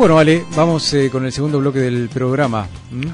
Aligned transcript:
Bueno, 0.00 0.14
vale, 0.14 0.46
vamos 0.56 0.94
eh, 0.94 1.10
con 1.10 1.26
el 1.26 1.30
segundo 1.30 1.58
bloque 1.58 1.80
del 1.80 2.08
programa. 2.08 2.66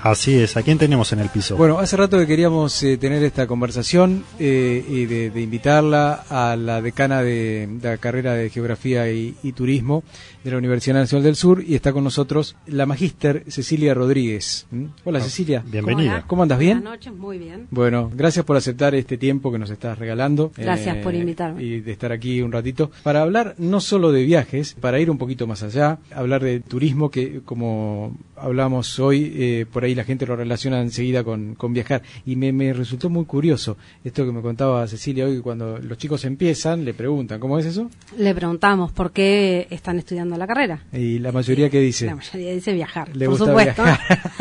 Así 0.04 0.38
es, 0.38 0.56
¿a 0.56 0.62
quién 0.62 0.78
tenemos 0.78 1.12
en 1.12 1.18
el 1.18 1.28
piso? 1.30 1.56
Bueno, 1.56 1.80
hace 1.80 1.96
rato 1.96 2.16
que 2.16 2.28
queríamos 2.28 2.80
eh, 2.84 2.96
tener 2.96 3.24
esta 3.24 3.48
conversación 3.48 4.22
eh, 4.38 4.84
y 4.88 5.04
de, 5.06 5.40
invitarla 5.40 6.24
a 6.30 6.54
la 6.54 6.80
decana 6.80 7.22
de, 7.22 7.68
la 7.82 7.96
carrera 7.96 8.34
de 8.34 8.50
Geografía 8.50 9.10
y, 9.10 9.34
Turismo 9.56 10.04
de 10.44 10.52
la 10.52 10.58
Universidad 10.58 10.94
Nacional 10.94 11.24
del 11.24 11.34
Sur 11.34 11.64
y 11.66 11.74
está 11.74 11.92
con 11.92 12.04
nosotros 12.04 12.54
la 12.66 12.86
magíster 12.86 13.42
Cecilia 13.48 13.92
Rodríguez. 13.92 14.66
Hola 15.04 15.18
ah, 15.18 15.22
Cecilia. 15.22 15.64
Bienvenida. 15.66 16.22
¿Cómo 16.28 16.44
andas? 16.44 16.58
¿Bien? 16.60 16.78
Buenas 16.78 16.98
noches, 16.98 17.12
muy 17.14 17.38
bien. 17.38 17.66
Bueno, 17.70 18.12
gracias 18.14 18.44
por 18.44 18.56
aceptar 18.56 18.94
este 18.94 19.18
tiempo 19.18 19.50
que 19.50 19.58
nos 19.58 19.70
estás 19.70 19.98
regalando. 19.98 20.52
Gracias 20.56 20.98
por 20.98 21.14
invitarme. 21.16 21.64
Y 21.64 21.80
de 21.80 21.90
estar 21.90 22.12
aquí 22.12 22.42
un 22.42 22.52
ratito 22.52 22.92
para 23.02 23.22
hablar 23.22 23.56
no 23.58 23.80
solo 23.80 24.12
de 24.12 24.22
viajes, 24.22 24.76
para 24.80 25.00
ir 25.00 25.10
un 25.10 25.18
poquito 25.18 25.48
más 25.48 25.64
allá, 25.64 25.98
hablar 26.14 26.44
de 26.44 26.60
turismo 26.60 26.75
que 27.10 27.40
como 27.44 28.16
hablamos 28.36 28.98
hoy, 28.98 29.32
eh, 29.36 29.66
por 29.70 29.84
ahí 29.84 29.94
la 29.94 30.04
gente 30.04 30.26
lo 30.26 30.36
relaciona 30.36 30.80
enseguida 30.80 31.24
con, 31.24 31.54
con 31.54 31.72
viajar. 31.72 32.02
Y 32.24 32.36
me, 32.36 32.52
me, 32.52 32.72
resultó 32.72 33.08
muy 33.08 33.24
curioso 33.24 33.76
esto 34.04 34.24
que 34.24 34.32
me 34.32 34.42
contaba 34.42 34.86
Cecilia 34.86 35.26
hoy, 35.26 35.40
cuando 35.40 35.78
los 35.78 35.98
chicos 35.98 36.24
empiezan, 36.24 36.84
le 36.84 36.94
preguntan, 36.94 37.40
¿cómo 37.40 37.58
es 37.58 37.66
eso? 37.66 37.90
Le 38.18 38.34
preguntamos 38.34 38.92
por 38.92 39.12
qué 39.12 39.66
están 39.70 39.98
estudiando 39.98 40.36
la 40.36 40.46
carrera. 40.46 40.84
Y 40.92 41.18
la 41.18 41.32
mayoría 41.32 41.70
que 41.70 41.80
dice. 41.80 42.06
La 42.06 42.16
mayoría 42.16 42.52
dice 42.52 42.72
viajar, 42.72 43.10
por 43.12 43.38
supuesto. 43.38 43.82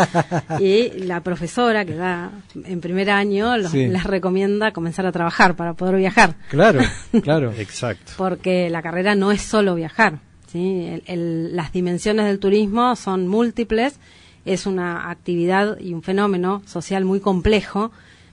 y 0.60 0.90
la 1.06 1.22
profesora 1.22 1.86
que 1.86 1.96
da 1.96 2.32
en 2.64 2.82
primer 2.82 3.10
año 3.10 3.58
les 3.58 4.04
recomienda 4.04 4.72
comenzar 4.72 5.06
a 5.06 5.12
trabajar 5.12 5.56
para 5.56 5.74
poder 5.74 5.96
viajar. 5.96 6.36
Claro, 6.50 6.82
claro. 7.24 7.54
Exacto. 7.58 8.14
Porque 8.18 8.70
la 8.70 8.82
carrera 8.82 9.16
no 9.16 9.32
es 9.32 9.42
solo 9.42 9.76
viajar 9.76 10.20
las 11.08 11.72
dimensiones 11.72 12.26
del 12.26 12.40
turismo 12.40 12.96
son 12.96 13.28
múltiples, 13.28 14.00
es 14.46 14.66
una 14.66 15.10
actividad 15.10 15.80
y 15.80 15.94
un 15.94 16.04
fenómeno 16.04 16.62
social 16.66 17.04
muy 17.06 17.20
complejo 17.20 17.92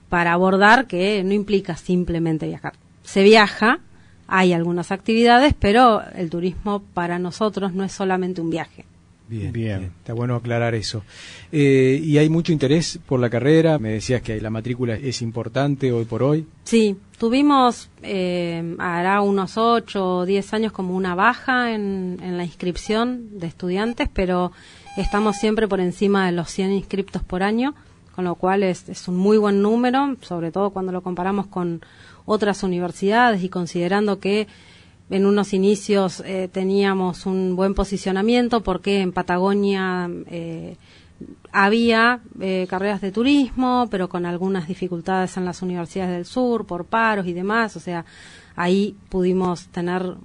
para 0.09 0.33
abordar 0.33 0.87
que 0.87 1.23
no 1.23 1.33
implica 1.33 1.75
simplemente 1.75 2.47
viajar. 2.47 2.73
Se 3.03 3.23
viaja, 3.23 3.79
hay 4.27 4.53
algunas 4.53 4.91
actividades, 4.91 5.53
pero 5.59 6.01
el 6.15 6.29
turismo 6.29 6.81
para 6.93 7.19
nosotros 7.19 7.73
no 7.73 7.83
es 7.83 7.91
solamente 7.91 8.41
un 8.41 8.49
viaje. 8.49 8.85
Bien, 9.33 9.51
bien, 9.51 9.91
Está 9.97 10.13
bueno 10.13 10.35
aclarar 10.35 10.75
eso. 10.75 11.03
Eh, 11.51 11.99
¿Y 12.03 12.19
hay 12.19 12.29
mucho 12.29 12.51
interés 12.51 12.99
por 13.03 13.19
la 13.19 13.31
carrera? 13.31 13.79
Me 13.79 13.93
decías 13.93 14.21
que 14.21 14.39
la 14.39 14.51
matrícula 14.51 14.93
es 14.93 15.23
importante 15.23 15.91
hoy 15.91 16.05
por 16.05 16.21
hoy. 16.21 16.45
Sí, 16.65 16.95
tuvimos, 17.17 17.89
eh, 18.03 18.75
hará 18.77 19.21
unos 19.21 19.57
8 19.57 20.17
o 20.17 20.25
10 20.27 20.53
años 20.53 20.71
como 20.71 20.95
una 20.95 21.15
baja 21.15 21.73
en, 21.73 22.19
la 22.37 22.43
inscripción 22.43 23.39
de 23.39 23.47
estudiantes, 23.47 24.07
pero 24.13 24.51
estamos 24.97 25.37
siempre 25.37 25.67
por 25.67 25.79
encima 25.79 26.27
de 26.27 26.33
los 26.33 26.51
100 26.51 26.71
inscriptos 26.71 27.23
por 27.23 27.41
año, 27.41 27.73
con 28.13 28.25
lo 28.25 28.35
cual 28.35 28.61
es, 28.61 28.87
es 28.87 29.07
un 29.07 29.17
muy 29.17 29.37
buen 29.37 29.63
número, 29.63 30.15
sobre 30.21 30.51
todo 30.51 30.69
cuando 30.69 30.91
lo 30.91 31.01
comparamos 31.01 31.47
con 31.47 31.81
otras 32.25 32.61
universidades 32.61 33.43
y 33.43 33.49
considerando 33.49 34.19
que 34.19 34.47
en 35.13 35.27
unos 35.27 35.53
inicios 35.53 36.23
eh, 36.25 36.49
teníamos 36.51 37.27
un 37.27 37.55
buen 37.55 37.75
posicionamiento 37.75 38.63
porque 38.63 38.99
en 38.99 39.11
Patagonia 39.11 40.09
eh, 40.25 40.75
había 41.51 42.21
eh, 42.41 42.65
carreras 42.67 42.99
de 42.99 43.11
turismo, 43.11 43.87
pero 43.91 44.09
con 44.09 44.25
algunas 44.25 44.67
dificultades 44.67 45.37
en 45.37 45.45
las 45.45 45.61
universidades 45.61 46.15
del 46.15 46.25
sur 46.25 46.65
por 46.65 46.85
paros 46.85 47.27
y 47.27 47.33
demás, 47.33 47.75
o 47.75 47.79
sea, 47.79 48.05
ahí 48.55 48.95
pudimos 49.09 49.67
tener 49.67 50.15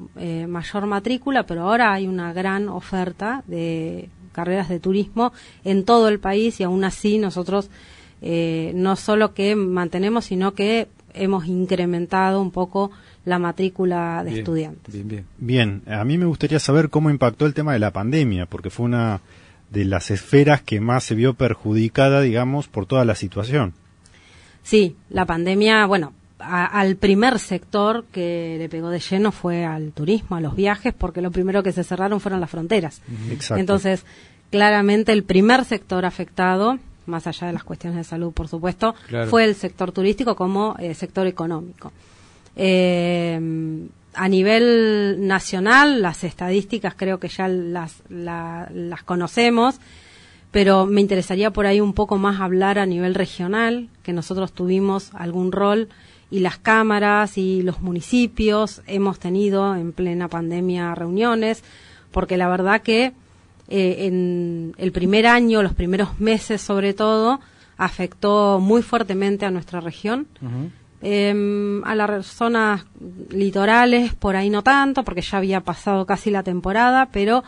mayor 0.49 0.87
matrícula, 0.87 1.45
pero 1.45 1.65
ahora 1.65 1.93
hay 1.93 2.07
una 2.07 2.33
gran 2.33 2.71
oferta 2.71 3.45
de 3.47 4.09
carreras 4.33 4.71
de 4.71 4.81
turismo 4.81 5.35
en 5.65 5.85
todo 5.85 6.09
el 6.09 6.19
país 6.19 6.61
y 6.61 6.63
aún 6.63 6.83
así 6.85 7.19
nosotros 7.19 7.71
no 8.21 8.97
solo 8.97 9.35
que 9.35 9.55
mantenemos, 9.55 10.25
sino 10.25 10.55
que 10.55 10.89
hemos 11.19 11.47
incrementado 11.47 12.41
un 12.41 12.51
poco 12.51 12.91
la 13.25 13.39
matrícula 13.39 14.25
de 14.25 14.39
estudiantes. 14.39 14.95
Bien, 14.95 15.09
bien. 15.09 15.25
Bien, 15.39 15.83
a 15.87 16.05
mí 16.05 16.17
me 16.19 16.27
gustaría 16.27 16.59
saber 16.59 16.89
cómo 16.89 17.11
impactó 17.11 17.47
el 17.47 17.55
tema 17.55 17.73
de 17.73 17.79
la 17.79 17.93
pandemia, 17.93 18.47
porque 18.47 18.71
fue 18.71 18.87
una 18.87 19.21
de 19.71 19.85
las 19.85 20.11
esferas 20.11 20.63
que 20.63 20.81
más 20.81 21.05
se 21.05 21.15
vio 21.15 21.35
perjudicada, 21.35 22.21
digamos, 22.21 22.69
por 22.69 22.87
toda 22.87 23.05
la 23.05 23.15
situación. 23.15 23.75
Sí, 24.63 24.97
la 25.11 25.27
pandemia, 25.27 25.87
bueno, 25.87 26.13
al 26.39 26.97
primer 26.97 27.39
sector 27.39 28.05
que 28.13 28.57
le 28.59 28.69
pegó 28.69 28.91
de 28.91 29.01
lleno 29.01 29.33
fue 29.33 29.65
al 29.65 29.93
turismo, 29.93 30.37
a 30.37 30.41
los 30.41 30.55
viajes, 30.55 30.95
porque 30.95 31.21
lo 31.21 31.31
primero 31.31 31.63
que 31.63 31.73
se 31.73 31.85
cerraron 31.85 32.21
fueron 32.21 32.41
las 32.41 32.51
fronteras. 32.51 33.03
Exacto. 33.31 33.61
Entonces, 33.61 34.05
claramente 34.51 35.13
el 35.13 35.25
primer 35.25 35.65
sector 35.65 36.05
afectado, 36.05 36.79
más 37.09 37.27
allá 37.27 37.49
de 37.49 37.53
las 37.53 37.65
cuestiones 37.65 37.97
de 37.97 38.05
salud, 38.05 38.33
por 38.33 38.49
supuesto, 38.49 38.95
fue 39.29 39.45
el 39.45 39.55
sector 39.55 39.93
turístico 39.93 40.37
como 40.37 40.77
eh, 40.79 40.95
sector 40.95 41.27
económico. 41.27 41.93
Eh, 42.57 43.41
a 44.15 44.29
nivel 44.29 45.27
nacional, 45.27 46.03
las 46.03 46.25
estadísticas 46.25 46.95
creo 46.97 47.21
que 47.21 47.29
ya 47.29 47.47
las, 47.49 48.03
las 48.09 49.03
conocemos, 49.05 49.79
pero 50.51 50.87
me 50.87 51.01
interesaría 51.01 51.53
por 51.53 51.67
ahí 51.67 51.81
un 51.81 51.93
poco 51.93 52.19
más 52.19 52.41
hablar 52.41 52.79
a 52.79 52.87
nivel 52.87 53.15
regional, 53.15 53.89
que 54.03 54.13
nosotros 54.13 54.53
tuvimos 54.53 55.15
algún 55.15 55.53
rol 55.53 55.89
y 56.31 56.41
las 56.41 56.59
cámaras 56.59 57.39
y 57.39 57.63
los 57.63 57.81
municipios 57.81 58.83
hemos 58.87 59.19
tenido 59.19 59.77
en 59.77 59.93
plena 59.93 60.29
pandemia 60.29 60.95
reuniones, 60.95 61.63
porque 62.11 62.37
la 62.37 62.49
verdad 62.49 62.83
que 62.83 63.13
eh, 63.69 64.07
en 64.07 64.75
el 64.79 64.93
primer 64.93 65.27
año, 65.27 65.63
los 65.63 65.75
primeros 65.75 66.19
meses 66.19 66.63
sobre 66.63 66.95
todo, 66.95 67.41
afectó 67.77 68.61
muy 68.61 68.83
fuertemente 68.83 69.45
a 69.45 69.51
nuestra 69.51 69.81
región. 69.81 70.27
Em, 71.01 71.85
a 71.85 71.95
las 71.95 72.27
zonas 72.27 72.85
litorales, 73.31 74.15
por 74.15 74.35
ahí 74.35 74.51
no 74.51 74.63
tanto, 74.63 75.05
porque 75.05 75.21
ya 75.21 75.39
había 75.39 75.61
pasado 75.61 76.07
casi 76.07 76.31
la 76.31 76.43
temporada, 76.43 77.11
pero 77.13 77.45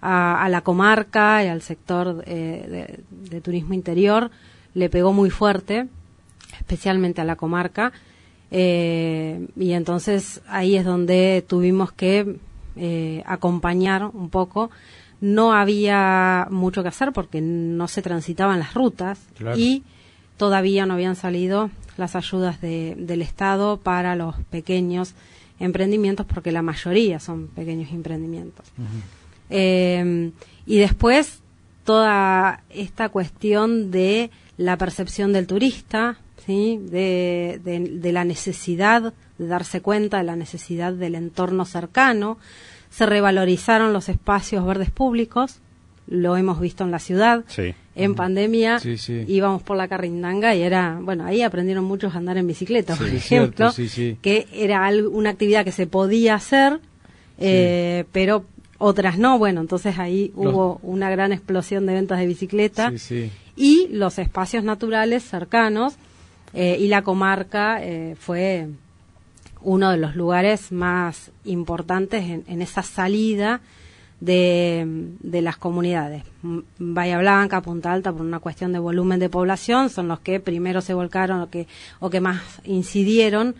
a, 0.00 0.46
la 0.48 0.60
comarca 0.60 1.42
y 1.42 1.48
al 1.48 1.62
sector 1.62 2.22
eh, 2.26 2.98
de, 3.10 3.40
turismo 3.40 3.74
interior 3.74 4.30
le 4.74 4.88
pegó 4.88 5.12
muy 5.12 5.30
fuerte, 5.30 5.88
especialmente 6.58 7.20
a 7.20 7.24
la 7.24 7.36
comarca. 7.36 7.92
Eh, 8.50 9.48
y 9.56 9.72
entonces 9.72 10.42
ahí 10.46 10.76
es 10.76 10.84
donde 10.84 11.42
tuvimos 11.48 11.92
que 11.92 12.36
acompañar 13.26 14.10
un 14.12 14.28
poco. 14.28 14.70
No 15.22 15.54
había 15.54 16.46
mucho 16.50 16.82
que 16.82 16.90
hacer 16.90 17.12
porque 17.12 17.40
no 17.40 17.88
se 17.88 18.02
transitaban 18.02 18.58
las 18.58 18.74
rutas 18.74 19.18
y 19.56 19.82
todavía 20.36 20.84
no 20.84 20.92
habían 20.92 21.16
salido 21.16 21.70
las 21.96 22.14
ayudas 22.14 22.60
de, 22.60 22.94
del 22.98 23.22
Estado 23.22 23.78
para 23.78 24.16
los 24.16 24.36
pequeños 24.50 25.14
emprendimientos, 25.58 26.26
porque 26.26 26.52
la 26.52 26.60
mayoría 26.60 27.20
son 27.20 27.48
pequeños 27.48 27.90
emprendimientos. 27.92 28.66
Eh, 29.48 30.30
y 30.66 30.78
después 30.78 31.40
toda 31.84 32.62
esta 32.70 33.08
cuestión 33.08 33.90
de 33.90 34.30
la 34.56 34.76
percepción 34.76 35.32
del 35.32 35.46
turista, 35.46 36.16
¿sí? 36.46 36.78
de, 36.80 37.60
de, 37.64 38.12
la 38.12 38.24
necesidad 38.24 39.12
de 39.38 39.46
darse 39.46 39.80
cuenta 39.80 40.18
de 40.18 40.24
la 40.24 40.36
necesidad 40.36 40.92
del 40.92 41.14
entorno 41.14 41.64
cercano, 41.64 42.38
se 42.92 43.06
revalorizaron 43.06 43.94
los 43.94 44.10
espacios 44.10 44.66
verdes 44.66 44.90
públicos, 44.90 45.60
lo 46.06 46.36
hemos 46.36 46.60
visto 46.60 46.84
en 46.84 46.90
la 46.90 46.98
ciudad. 46.98 47.42
En 47.94 48.14
pandemia 48.14 48.78
íbamos 49.26 49.62
por 49.62 49.78
la 49.78 49.88
Carrindanga 49.88 50.54
y 50.54 50.62
era, 50.62 50.98
bueno, 51.00 51.24
ahí 51.24 51.40
aprendieron 51.40 51.84
muchos 51.84 52.14
a 52.14 52.18
andar 52.18 52.36
en 52.36 52.46
bicicleta, 52.46 52.94
por 52.94 53.08
ejemplo, 53.08 53.72
que 54.20 54.46
era 54.52 54.86
una 55.10 55.30
actividad 55.30 55.64
que 55.64 55.72
se 55.72 55.86
podía 55.86 56.34
hacer, 56.34 56.80
eh, 57.38 58.04
pero 58.12 58.44
otras 58.76 59.16
no. 59.18 59.38
Bueno, 59.38 59.62
entonces 59.62 59.98
ahí 59.98 60.30
hubo 60.34 60.78
una 60.82 61.08
gran 61.10 61.32
explosión 61.32 61.86
de 61.86 61.94
ventas 61.94 62.18
de 62.18 62.26
bicicleta 62.26 62.92
y 63.56 63.88
los 63.90 64.18
espacios 64.18 64.64
naturales 64.64 65.22
cercanos 65.22 65.94
eh, 66.52 66.76
y 66.78 66.88
la 66.88 67.00
comarca 67.02 67.82
eh, 67.82 68.16
fue 68.18 68.68
uno 69.62 69.90
de 69.90 69.96
los 69.96 70.16
lugares 70.16 70.72
más 70.72 71.30
importantes 71.44 72.42
en 72.46 72.62
esa 72.62 72.82
salida 72.82 73.60
de, 74.22 74.84
de, 75.18 75.42
las 75.42 75.56
comunidades. 75.56 76.22
Bahía 76.78 77.18
Blanca, 77.18 77.60
Punta 77.60 77.92
Alta, 77.92 78.12
por 78.12 78.20
una 78.20 78.38
cuestión 78.38 78.72
de 78.72 78.78
volumen 78.78 79.18
de 79.18 79.28
población, 79.28 79.90
son 79.90 80.06
los 80.06 80.20
que 80.20 80.38
primero 80.38 80.80
se 80.80 80.94
volcaron 80.94 81.40
o 81.40 81.50
que, 81.50 81.66
o 81.98 82.08
que 82.08 82.20
más 82.20 82.40
incidieron 82.62 83.56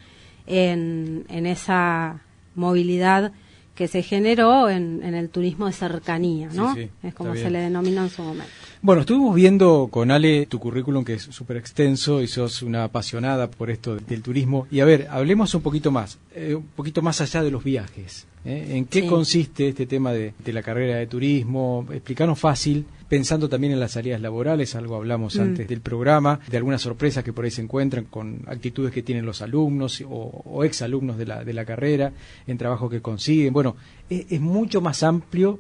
en, 0.47 1.25
en 1.29 1.47
esa 1.47 2.21
movilidad 2.55 3.33
que 3.75 3.89
se 3.89 4.03
generó 4.03 4.69
en, 4.69 5.03
en 5.03 5.15
el 5.15 5.31
turismo 5.31 5.67
de 5.67 5.73
cercanía, 5.73 6.51
¿no? 6.53 6.75
es 6.77 7.15
como 7.15 7.35
se 7.35 7.51
le 7.51 7.61
denominó 7.61 8.03
en 8.03 8.11
su 8.11 8.23
momento. 8.23 8.53
Bueno, 8.83 9.01
estuvimos 9.03 9.35
viendo 9.35 9.89
con 9.91 10.11
Ale 10.11 10.47
tu 10.47 10.59
currículum 10.59 11.05
que 11.05 11.15
es 11.15 11.23
súper 11.23 11.57
extenso 11.57 12.21
y 12.21 12.27
sos 12.27 12.63
una 12.63 12.85
apasionada 12.85 13.51
por 13.51 13.71
esto 13.71 13.97
del 13.97 14.23
turismo. 14.23 14.67
Y 14.71 14.81
a 14.81 14.85
ver, 14.85 15.09
hablemos 15.11 15.55
un 15.55 15.63
poquito 15.63 15.91
más, 15.91 16.19
eh, 16.35 16.55
un 16.55 16.67
poquito 16.67 17.01
más 17.01 17.21
allá 17.21 17.43
de 17.43 17.51
los 17.51 17.65
viajes. 17.65 18.27
¿eh? 18.45 18.73
¿En 18.73 18.85
qué 18.85 19.07
consiste 19.07 19.69
este 19.69 19.87
tema 19.87 20.13
de, 20.13 20.35
la 20.47 20.63
carrera 20.63 20.97
de 20.97 21.07
turismo? 21.07 21.87
Explicanos 21.93 22.39
fácil, 22.39 22.85
pensando 23.13 23.47
también 23.47 23.75
en 23.75 23.79
las 23.79 23.93
salidas 23.93 24.23
laborales, 24.23 24.75
algo 24.75 24.97
hablamos 24.97 25.37
mm. 25.37 25.41
antes 25.43 25.69
del 25.69 25.83
programa, 25.83 26.41
de 26.49 26.57
algunas 26.57 26.81
sorpresas 26.81 27.23
que 27.23 27.35
por 27.35 27.45
ahí 27.45 27.51
se 27.51 27.61
encuentran 27.61 28.07
con 28.07 28.41
actitudes 28.47 28.91
que 28.91 29.03
tienen 29.03 29.27
los 29.27 29.43
alumnos 29.43 30.03
o, 30.09 30.65
exalumnos 30.65 31.19
de 31.19 31.27
la, 31.27 31.45
de 31.45 31.53
la 31.53 31.67
carrera, 31.67 32.11
en 32.47 32.57
trabajo 32.57 32.89
que 32.89 33.03
consiguen. 33.03 33.53
Bueno, 33.53 33.77
es 34.09 34.41
mucho 34.41 34.81
más 34.81 35.03
amplio 35.03 35.59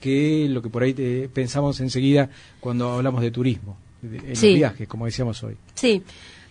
que 0.00 0.46
lo 0.48 0.62
que 0.62 0.70
por 0.70 0.84
ahí 0.84 1.28
pensamos 1.34 1.80
enseguida 1.80 2.30
cuando 2.60 2.92
hablamos 2.92 3.20
de 3.20 3.30
turismo, 3.30 3.76
de, 4.00 4.16
en 4.16 4.28
los 4.28 4.40
viajes, 4.40 4.88
como 4.88 5.04
decíamos 5.04 5.44
hoy. 5.44 5.54
Sí, 5.74 6.02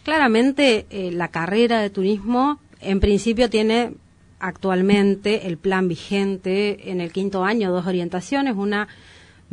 claramente 0.03 0.85
eh, 0.91 1.09
la 1.11 1.29
carrera 1.29 1.81
de 1.81 1.89
turismo 1.89 2.59
en 2.81 2.99
principio 2.99 3.49
tiene 3.49 3.93
actualmente 4.39 5.47
el 5.47 5.57
plan 5.57 5.87
vigente 5.87 6.91
en 6.91 7.01
el 7.01 7.11
quinto 7.11 7.43
año 7.43 7.71
dos 7.71 7.87
orientaciones, 7.87 8.55
una 8.55 8.87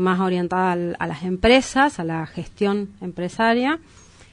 más 0.02 0.20
orientada 0.20 0.72
a 0.98 1.06
las 1.06 1.22
empresas, 1.22 1.98
a 1.98 2.04
la 2.04 2.26
gestión 2.26 2.90
empresaria, 3.00 3.78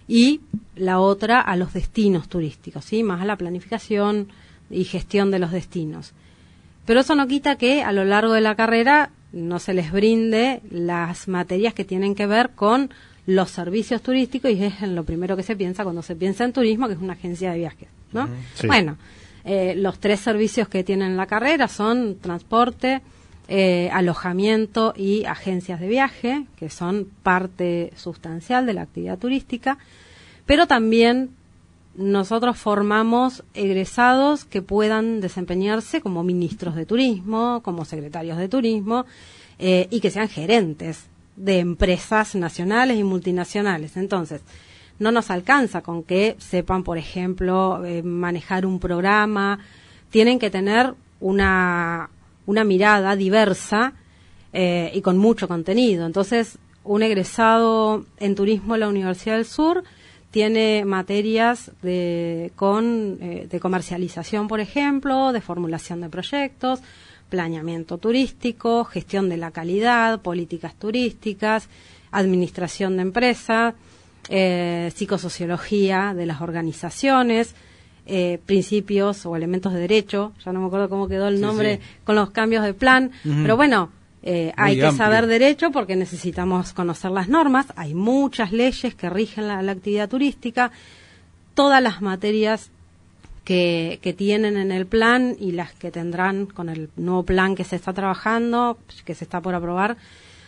y 0.07 0.41
la 0.75 0.99
otra 0.99 1.39
a 1.39 1.55
los 1.55 1.73
destinos 1.73 2.27
turísticos, 2.27 2.83
¿sí? 2.83 3.03
más 3.03 3.21
a 3.21 3.25
la 3.25 3.37
planificación 3.37 4.27
y 4.69 4.83
gestión 4.83 5.29
de 5.31 5.39
los 5.39 5.51
destinos. 5.51 6.13
Pero 6.85 7.01
eso 7.01 7.15
no 7.15 7.27
quita 7.27 7.57
que 7.57 7.83
a 7.83 7.91
lo 7.91 8.03
largo 8.03 8.33
de 8.33 8.41
la 8.41 8.55
carrera 8.55 9.11
no 9.31 9.59
se 9.59 9.75
les 9.75 9.91
brinde 9.91 10.61
las 10.71 11.27
materias 11.27 11.75
que 11.75 11.85
tienen 11.85 12.15
que 12.15 12.25
ver 12.25 12.49
con 12.51 12.89
los 13.27 13.51
servicios 13.51 14.01
turísticos 14.01 14.49
y 14.49 14.63
es 14.63 14.81
en 14.81 14.95
lo 14.95 15.03
primero 15.03 15.37
que 15.37 15.43
se 15.43 15.55
piensa 15.55 15.83
cuando 15.83 16.01
se 16.01 16.15
piensa 16.15 16.45
en 16.45 16.53
turismo, 16.53 16.87
que 16.87 16.93
es 16.93 16.99
una 16.99 17.13
agencia 17.13 17.51
de 17.51 17.59
viajes, 17.59 17.87
¿no? 18.11 18.27
Bueno, 18.65 18.97
eh, 19.45 19.75
los 19.75 19.99
tres 19.99 20.19
servicios 20.19 20.67
que 20.67 20.83
tienen 20.83 21.15
la 21.15 21.27
carrera 21.27 21.67
son 21.67 22.17
transporte, 22.19 23.01
eh, 23.51 23.89
alojamiento 23.91 24.93
y 24.95 25.25
agencias 25.25 25.79
de 25.79 25.87
viaje, 25.87 26.45
que 26.55 26.69
son 26.69 27.07
parte 27.23 27.91
sustancial 27.95 28.67
de 28.67 28.75
la 28.75 28.83
actividad 28.83 29.17
turística, 29.17 29.79
pero 30.45 30.67
también 30.67 31.31
nosotros 31.95 32.59
formamos 32.59 33.43
egresados 33.55 34.45
que 34.45 34.61
puedan 34.61 35.19
desempeñarse 35.19 35.99
como 35.99 36.23
ministros 36.23 36.75
de 36.75 36.85
turismo, 36.85 37.61
como 37.63 37.85
secretarios 37.85 38.37
de 38.37 38.49
turismo 38.49 39.07
eh, 39.57 39.87
y 39.89 39.99
que 39.99 40.11
sean 40.11 40.29
gerentes 40.29 41.07
de 41.35 41.57
empresas 41.57 42.35
nacionales 42.35 42.99
y 42.99 43.03
multinacionales. 43.03 43.97
Entonces, 43.97 44.41
no 44.99 45.11
nos 45.11 45.31
alcanza 45.31 45.81
con 45.81 46.03
que 46.03 46.35
sepan, 46.37 46.83
por 46.83 46.99
ejemplo, 46.99 47.83
eh, 47.83 48.03
manejar 48.03 48.67
un 48.67 48.79
programa, 48.79 49.57
tienen 50.11 50.37
que 50.37 50.51
tener 50.51 50.93
una, 51.19 52.11
una 52.49 52.63
mirada 52.63 53.15
diversa 53.15 53.93
eh, 54.53 54.89
y 54.95 55.01
con 55.01 55.19
mucho 55.19 55.47
contenido. 55.47 56.07
Entonces, 56.07 56.57
un 56.83 57.03
egresado 57.03 58.05
en 58.17 58.33
turismo 58.33 58.73
de 58.73 58.79
la 58.79 58.89
Universidad 58.89 59.35
del 59.35 59.45
Sur 59.45 59.83
tiene 60.31 60.83
materias 60.83 61.71
de, 61.83 62.51
con, 62.55 63.19
eh, 63.21 63.47
de 63.47 63.59
comercialización, 63.59 64.47
por 64.47 64.61
ejemplo, 64.61 65.31
de 65.31 65.41
formulación 65.41 66.01
de 66.01 66.09
proyectos, 66.09 66.79
planeamiento 67.29 67.99
turístico, 67.99 68.83
gestión 68.83 69.29
de 69.29 69.37
la 69.37 69.51
calidad, 69.51 70.19
políticas 70.19 70.73
turísticas, 70.73 71.69
administración 72.09 72.95
de 72.95 73.03
empresas, 73.03 73.75
eh, 74.27 74.91
psicosociología 74.95 76.15
de 76.15 76.25
las 76.25 76.41
organizaciones, 76.41 77.53
eh, 78.11 78.39
principios 78.43 79.23
o 79.27 79.35
elementos 79.35 79.71
de 79.71 79.81
derecho, 79.81 80.33
ya 80.43 80.51
no 80.51 80.61
me 80.61 80.65
acuerdo 80.65 80.89
cómo 80.89 81.07
quedó 81.07 81.27
el 81.27 81.39
nombre 81.39 81.79
con 82.03 82.15
los 82.15 82.31
cambios 82.31 82.63
de 82.63 82.73
plan, 82.73 83.11
pero 83.23 83.55
bueno, 83.55 83.91
eh, 84.23 84.51
hay 84.57 84.79
que 84.79 84.91
saber 84.93 85.27
derecho 85.27 85.71
porque 85.71 85.95
necesitamos 85.95 86.73
conocer 86.73 87.11
las 87.11 87.29
normas. 87.29 87.67
Hay 87.75 87.93
muchas 87.93 88.51
leyes 88.51 88.95
que 88.95 89.09
rigen 89.11 89.47
la, 89.47 89.59
actividad 89.59 90.09
turística. 90.09 90.71
Todas 91.53 91.83
las 91.83 92.01
materias 92.01 92.71
que, 93.43 93.99
que, 94.01 94.13
tienen 94.13 94.57
en 94.57 94.71
el 94.71 94.87
plan 94.87 95.35
y 95.39 95.51
las 95.51 95.73
que 95.73 95.91
tendrán 95.91 96.47
con 96.47 96.69
el 96.69 96.89
nuevo 96.95 97.23
plan 97.23 97.55
que 97.55 97.63
se 97.63 97.75
está 97.75 97.93
trabajando, 97.93 98.79
que 99.05 99.13
se 99.13 99.23
está 99.23 99.39
por 99.39 99.53
aprobar, 99.53 99.97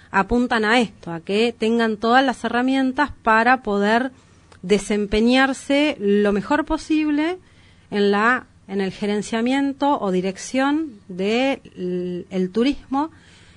apuntan 0.10 0.66
a 0.66 0.80
esto, 0.80 1.12
a 1.12 1.19
que 1.19 1.54
tengan 1.58 1.98
todas 1.98 2.25
las 2.25 2.44
herramientas 2.44 3.12
para 3.24 3.62
poder 3.62 4.12
desempeñarse 4.62 5.98
lo 6.00 6.31
mejor 6.31 6.66
posible 6.66 7.38
en 7.90 8.12
la 8.12 8.46
en 8.68 8.80
el 8.80 8.92
gerenciamiento 8.92 10.00
o 10.00 10.12
dirección 10.12 10.94
del 11.10 12.25
el 12.30 12.50
turismo 12.52 13.12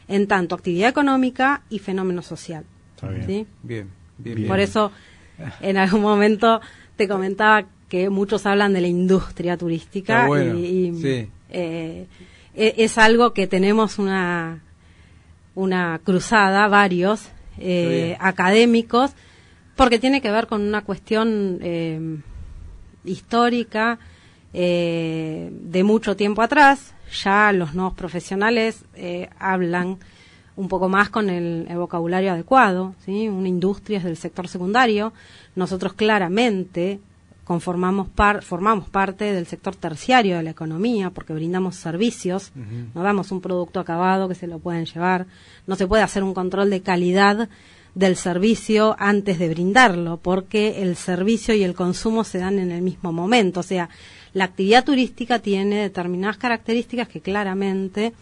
en 0.08 0.26
tanto 0.26 0.54
actividad 0.54 0.88
económica 0.88 1.62
y 1.70 1.78
fenómeno 1.78 2.22
social. 2.22 2.64
bien. 3.26 3.46
Bien, 3.62 3.90
bien, 4.18 4.48
Por 4.48 4.60
eso, 4.60 4.90
en 5.60 5.76
algún 5.76 6.02
momento 6.02 6.60
te 6.96 7.06
comentaba 7.06 7.66
que 7.88 8.10
muchos 8.10 8.44
hablan 8.46 8.72
de 8.72 8.80
la 8.80 8.88
industria 8.88 9.56
turística 9.56 10.28
y, 10.56 11.28
eh, 11.50 12.06
e, 12.54 12.74
es 12.78 12.98
algo 12.98 13.32
que 13.32 13.46
tenemos 13.46 13.98
una, 13.98 14.62
una 15.54 16.00
cruzada, 16.02 16.66
varios 16.68 17.28
eh, 17.58 18.16
académicos, 18.18 19.12
porque 19.76 19.98
tiene 19.98 20.20
que 20.20 20.30
ver 20.30 20.46
con 20.46 20.62
una 20.62 20.82
cuestión 20.82 21.58
eh, 21.62 22.18
histórica 23.04 23.98
de 24.52 25.82
mucho 25.82 26.14
tiempo 26.14 26.40
atrás, 26.40 26.94
ya 27.14 27.52
los 27.52 27.74
nuevos 27.74 27.94
profesionales 27.94 28.84
eh, 28.94 29.28
hablan 29.38 29.98
un 30.56 30.68
poco 30.68 30.88
más 30.88 31.10
con 31.10 31.30
el, 31.30 31.66
vocabulario 31.76 32.32
adecuado, 32.32 32.94
¿sí? 33.04 33.28
Una 33.28 33.48
industria 33.48 33.98
es 33.98 34.04
del 34.04 34.16
sector 34.16 34.46
secundario. 34.48 35.12
Nosotros 35.56 35.94
claramente 35.94 37.00
conformamos 37.42 38.08
par, 38.08 38.42
formamos 38.42 38.88
parte 38.88 39.32
del 39.32 39.46
sector 39.46 39.76
terciario 39.76 40.36
de 40.36 40.44
la 40.44 40.50
economía 40.50 41.10
porque 41.10 41.34
brindamos 41.34 41.76
servicios, 41.76 42.52
no 42.94 43.02
damos 43.02 43.32
un 43.32 43.42
producto 43.42 43.80
acabado 43.80 44.28
que 44.28 44.34
se 44.34 44.46
lo 44.46 44.60
pueden 44.60 44.86
llevar, 44.86 45.26
no 45.66 45.76
se 45.76 45.86
puede 45.86 46.02
hacer 46.02 46.22
un 46.22 46.32
control 46.32 46.70
de 46.70 46.80
calidad 46.80 47.50
del 47.94 48.16
servicio 48.16 48.96
antes 48.98 49.38
de 49.38 49.48
brindarlo, 49.48 50.16
porque 50.16 50.82
el 50.82 50.96
servicio 50.96 51.54
y 51.54 51.62
el 51.62 51.74
consumo 51.74 52.24
se 52.24 52.38
dan 52.38 52.58
en 52.58 52.72
el 52.72 52.82
mismo 52.82 53.12
momento. 53.12 53.60
O 53.60 53.62
sea, 53.62 53.88
la 54.32 54.44
actividad 54.44 54.84
turística 54.84 55.38
tiene 55.38 55.82
determinadas 55.82 56.36
características 56.36 57.08
que 57.08 57.20
claramente 57.20 58.12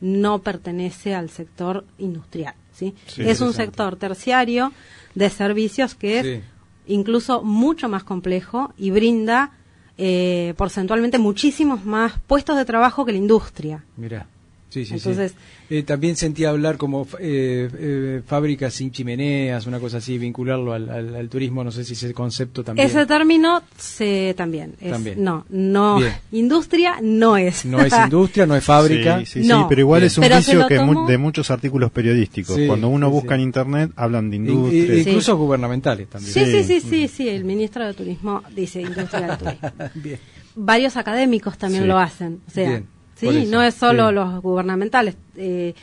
no 0.00 0.40
pertenece 0.40 1.14
al 1.14 1.30
sector 1.30 1.84
industrial. 1.98 2.54
¿sí? 2.72 2.94
es 3.18 3.40
un 3.40 3.52
sector 3.52 3.96
terciario 3.96 4.72
de 5.14 5.30
servicios 5.30 5.94
que 5.94 6.18
es 6.18 6.42
incluso 6.86 7.42
mucho 7.42 7.88
más 7.88 8.02
complejo 8.02 8.72
y 8.76 8.90
brinda 8.90 9.52
eh, 9.98 10.54
porcentualmente 10.56 11.18
muchísimos 11.18 11.84
más 11.84 12.14
puestos 12.26 12.56
de 12.56 12.64
trabajo 12.64 13.04
que 13.04 13.12
la 13.12 13.18
industria. 13.18 13.84
Mira. 13.96 14.26
Sí, 14.72 14.86
sí, 14.86 14.94
Entonces, 14.94 15.34
eh, 15.68 15.82
también 15.82 16.16
sentía 16.16 16.48
hablar 16.48 16.78
como 16.78 17.06
eh, 17.18 17.68
eh, 17.78 18.22
fábricas 18.24 18.72
sin 18.72 18.90
chimeneas, 18.90 19.66
una 19.66 19.78
cosa 19.78 19.98
así, 19.98 20.16
vincularlo 20.16 20.72
al, 20.72 21.28
turismo, 21.28 21.62
no 21.62 21.70
sé 21.70 21.84
si 21.84 21.92
ese 21.92 22.14
concepto 22.14 22.64
también. 22.64 22.88
Ese 22.88 23.04
término 23.04 23.62
se, 23.76 24.32
también, 24.34 24.74
No, 25.18 25.44
no, 25.50 26.00
industria 26.30 27.00
no 27.02 27.36
es. 27.36 27.66
No 27.66 27.82
es 27.82 27.92
industria, 27.92 28.46
no 28.46 28.56
es 28.56 28.64
fábrica. 28.64 29.18
Sí, 29.18 29.26
sí, 29.26 29.44
sí 29.44 29.52
pero 29.68 29.82
igual 29.82 30.04
es 30.04 30.16
un 30.16 30.26
vicio 30.26 30.66
que 30.66 30.78
de 31.06 31.18
muchos 31.18 31.50
artículos 31.50 31.90
periodísticos. 31.90 32.58
Cuando 32.66 32.88
uno 32.88 33.10
busca 33.10 33.34
en 33.34 33.42
internet, 33.42 33.90
hablan 33.94 34.30
de 34.30 34.36
industria. 34.36 35.00
incluso 35.00 35.36
gubernamentales 35.36 36.08
también. 36.08 36.32
Sí, 36.32 36.46
sí, 36.46 36.64
sí, 36.64 36.80
sí, 36.80 37.08
sí, 37.08 37.28
el 37.28 37.44
ministro 37.44 37.84
de 37.84 37.92
Turismo 37.92 38.42
dice 38.56 38.80
industria 38.80 39.26
del 39.26 39.36
turismo. 39.36 39.68
Bien. 39.96 40.18
Varios 40.54 40.96
académicos 40.96 41.58
también 41.58 41.86
lo 41.86 41.98
hacen. 41.98 42.40
O 42.46 42.50
sea, 42.50 42.68
Bien. 42.70 42.91
Sí, 43.30 43.46
no 43.46 43.62
es 43.62 43.74
solo 43.74 44.12
los 44.12 44.42
gubernamentales. 44.42 45.16
Eh, 45.36 45.74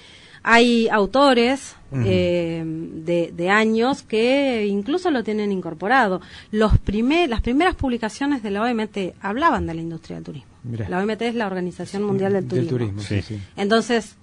hay 0.44 0.88
autores 0.90 1.76
eh, 1.92 2.64
de, 2.66 3.50
años 3.50 4.04
que 4.04 4.66
incluso 4.68 5.12
lo 5.12 5.24
tienen 5.24 5.52
incorporado. 5.52 6.22
Los 6.52 6.78
primer, 6.78 7.30
las 7.30 7.42
primeras 7.42 7.76
publicaciones 7.76 8.42
de 8.44 8.52
la 8.52 8.64
OMT 8.64 9.16
hablaban 9.22 9.68
de 9.68 9.74
la 9.74 9.82
industria 9.82 10.16
del 10.16 10.24
turismo. 10.24 10.50
La 10.64 11.00
OMT 11.02 11.22
es 11.22 11.36
la 11.36 11.48
Organización 11.48 12.04
Mundial 12.04 12.34
del 12.34 12.68
Turismo. 12.68 13.02
Entonces, 13.56 14.16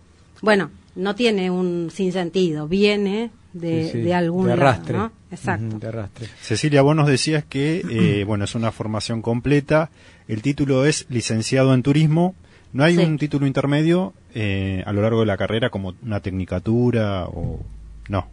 bueno, 0.43 0.71
no 0.95 1.15
tiene 1.15 1.51
un 1.51 1.91
sinsentido, 1.91 2.69
viene 2.69 3.31
de, 3.53 3.93
de 3.93 4.15
algún 4.15 4.51
arrastre. 4.51 4.99
Exacto. 5.31 5.79
de 5.79 5.89
arrastre. 5.89 6.29
Cecilia, 6.41 6.83
vos 6.83 6.95
nos 6.95 7.09
decías 7.09 7.45
que, 7.45 7.83
eh, 7.91 8.25
bueno, 8.27 8.45
es 8.45 8.55
una 8.55 8.73
formación 8.73 9.23
completa, 9.23 9.91
el 10.29 10.43
título 10.43 10.85
es 10.85 11.07
licenciado 11.09 11.75
en 11.75 11.83
turismo, 11.83 12.35
¿no 12.73 12.85
hay 12.85 12.97
un 12.99 13.19
título 13.19 13.47
intermedio 13.47 14.13
eh, 14.35 14.83
a 14.87 14.93
lo 14.93 15.03
largo 15.03 15.21
de 15.21 15.27
la 15.27 15.37
carrera 15.37 15.71
como 15.71 15.95
una 16.03 16.21
tecnicatura 16.21 17.27
o 17.27 17.61
no? 18.09 18.29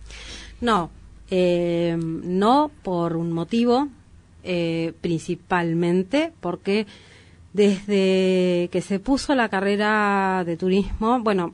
No, 0.62 0.90
eh, 1.30 1.98
no 1.98 2.72
por 2.84 3.16
un 3.16 3.32
motivo, 3.32 3.88
principalmente 5.02 6.34
porque 6.42 6.86
desde 7.54 8.70
que 8.72 8.82
se 8.82 9.00
puso 9.00 9.36
la 9.36 9.48
carrera 9.48 10.44
de 10.46 10.58
turismo, 10.58 11.20
bueno, 11.22 11.54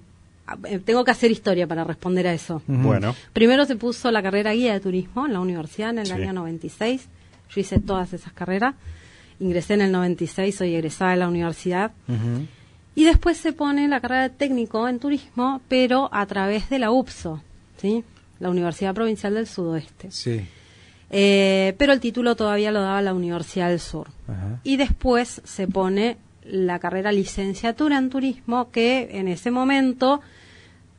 eh, 0.65 0.79
tengo 0.79 1.03
que 1.03 1.11
hacer 1.11 1.31
historia 1.31 1.67
para 1.67 1.83
responder 1.83 2.27
a 2.27 2.33
eso. 2.33 2.61
Bueno. 2.67 3.15
Primero 3.33 3.65
se 3.65 3.75
puso 3.75 4.11
la 4.11 4.23
carrera 4.23 4.53
guía 4.53 4.73
de 4.73 4.79
turismo 4.79 5.25
en 5.25 5.33
la 5.33 5.39
universidad 5.39 5.91
en 5.91 5.99
el 5.99 6.11
año 6.11 6.33
96. 6.33 7.07
Yo 7.53 7.61
hice 7.61 7.79
todas 7.79 8.13
esas 8.13 8.33
carreras. 8.33 8.75
Ingresé 9.39 9.75
en 9.75 9.81
el 9.81 9.91
96, 9.91 10.55
soy 10.55 10.75
egresada 10.75 11.11
de 11.11 11.17
la 11.17 11.27
universidad. 11.27 11.91
Y 12.99 13.05
después 13.05 13.37
se 13.37 13.53
pone 13.53 13.87
la 13.87 14.01
carrera 14.01 14.23
de 14.23 14.29
técnico 14.29 14.85
en 14.89 14.99
turismo, 14.99 15.61
pero 15.69 16.09
a 16.11 16.25
través 16.25 16.69
de 16.69 16.79
la 16.79 16.91
UPSO, 16.91 17.41
¿sí? 17.77 18.03
La 18.41 18.49
Universidad 18.49 18.93
Provincial 18.93 19.35
del 19.35 19.47
Sudoeste. 19.47 20.11
Sí. 20.11 20.45
Eh, 21.09 21.75
pero 21.77 21.93
el 21.93 22.01
título 22.01 22.35
todavía 22.35 22.73
lo 22.73 22.81
daba 22.81 23.01
la 23.01 23.13
Universidad 23.13 23.69
del 23.69 23.79
Sur. 23.79 24.09
Y 24.63 24.75
después 24.75 25.41
se 25.45 25.65
pone 25.65 26.17
la 26.43 26.79
carrera 26.79 27.13
licenciatura 27.13 27.97
en 27.97 28.09
turismo, 28.09 28.69
que 28.69 29.07
en 29.13 29.29
ese 29.29 29.49
momento 29.49 30.19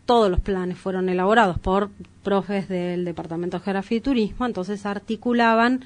todos 0.07 0.31
los 0.31 0.41
planes 0.41 0.79
fueron 0.79 1.11
elaborados 1.11 1.59
por 1.59 1.91
profes 2.23 2.67
del 2.71 3.05
Departamento 3.05 3.59
de 3.59 3.65
Geografía 3.65 3.99
y 3.99 4.01
Turismo, 4.01 4.47
entonces 4.47 4.87
articulaban 4.87 5.85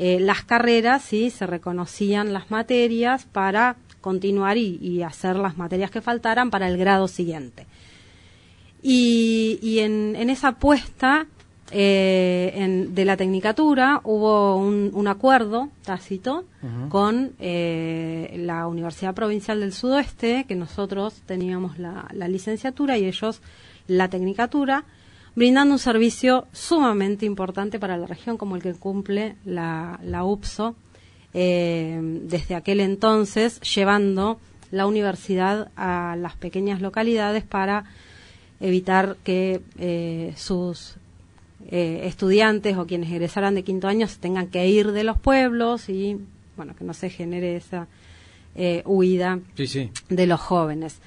eh, 0.00 0.18
las 0.18 0.42
carreras 0.42 1.12
y 1.12 1.30
se 1.30 1.46
reconocían 1.46 2.32
las 2.32 2.50
materias 2.50 3.26
para 3.26 3.76
continuar 4.02 4.58
y, 4.58 5.02
hacer 5.02 5.36
las 5.36 5.56
materias 5.56 5.90
que 5.90 6.02
faltaran 6.02 6.50
para 6.50 6.68
el 6.68 6.76
grado 6.76 7.08
siguiente. 7.08 7.66
Y, 8.82 9.78
en, 9.78 10.16
esa 10.28 10.48
apuesta 10.48 11.26
eh, 11.70 12.86
de 12.90 13.04
la 13.06 13.16
tecnicatura 13.16 14.02
hubo 14.04 14.56
un, 14.56 15.08
acuerdo 15.08 15.70
tácito 15.84 16.44
con 16.90 17.32
eh, 17.38 18.34
la 18.38 18.66
Universidad 18.66 19.14
Provincial 19.14 19.60
del 19.60 19.72
Sudoeste, 19.72 20.44
que 20.46 20.54
nosotros 20.54 21.22
teníamos 21.24 21.78
la, 21.78 22.06
licenciatura 22.28 22.98
y 22.98 23.06
ellos 23.06 23.40
la 23.86 24.08
tecnicatura, 24.08 24.84
brindando 25.34 25.74
un 25.74 25.78
servicio 25.78 26.46
sumamente 26.52 27.24
importante 27.24 27.78
para 27.78 27.96
la 27.96 28.06
región 28.06 28.36
como 28.36 28.56
el 28.56 28.62
que 28.62 28.74
cumple 28.74 29.36
la, 29.44 29.98
UPSO 30.24 30.74
eh, 31.34 31.98
desde 32.24 32.54
aquel 32.54 32.80
entonces, 32.80 33.60
llevando 33.60 34.40
la 34.70 34.86
universidad 34.86 35.70
a 35.76 36.16
las 36.16 36.36
pequeñas 36.36 36.80
localidades 36.80 37.44
para 37.44 37.84
evitar 38.60 39.16
que 39.24 39.60
sus 40.36 40.96
eh, 41.70 42.06
estudiantes 42.08 42.76
o 42.76 42.86
quienes 42.86 43.10
egresaran 43.10 43.54
de 43.54 43.62
quinto 43.62 43.86
año 43.86 44.08
se 44.08 44.18
tengan 44.18 44.48
que 44.48 44.66
ir 44.66 44.90
de 44.90 45.04
los 45.04 45.16
pueblos 45.16 45.88
y 45.88 46.18
bueno 46.56 46.74
que 46.74 46.84
no 46.84 46.92
se 46.92 47.08
genere 47.08 47.56
esa 47.56 47.86
eh, 48.56 48.82
huida 48.84 49.38
de 50.08 50.26
los 50.26 50.40
jóvenes. 50.40 50.98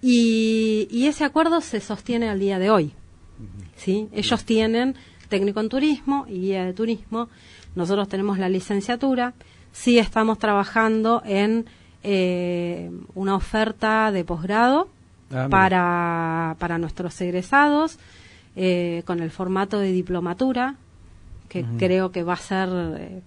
Y, 0.00 1.06
ese 1.06 1.24
acuerdo 1.24 1.60
se 1.60 1.80
sostiene 1.80 2.28
al 2.28 2.40
día 2.40 2.58
de 2.58 2.70
hoy 2.70 2.92
sí 3.76 4.08
ellos 4.12 4.44
tienen 4.44 4.96
técnico 5.28 5.60
en 5.60 5.68
turismo 5.68 6.26
y 6.28 6.40
guía 6.40 6.64
de 6.64 6.72
turismo. 6.72 7.28
Nosotros 7.74 8.08
tenemos 8.08 8.38
la 8.38 8.48
licenciatura 8.48 9.34
sí 9.72 9.98
estamos 9.98 10.38
trabajando 10.38 11.22
en 11.24 11.66
eh, 12.02 12.90
una 13.14 13.34
oferta 13.34 14.12
de 14.12 14.24
posgrado 14.24 14.88
ah, 15.32 15.48
para, 15.50 16.56
para 16.58 16.78
nuestros 16.78 17.20
egresados 17.20 17.98
eh, 18.54 19.02
con 19.06 19.20
el 19.20 19.30
formato 19.30 19.78
de 19.78 19.92
diplomatura, 19.92 20.76
que 21.48 21.64
creo 21.78 22.12
que 22.12 22.22
va 22.22 22.34
a 22.34 22.36
ser 22.36 22.68
eh, 22.98 23.22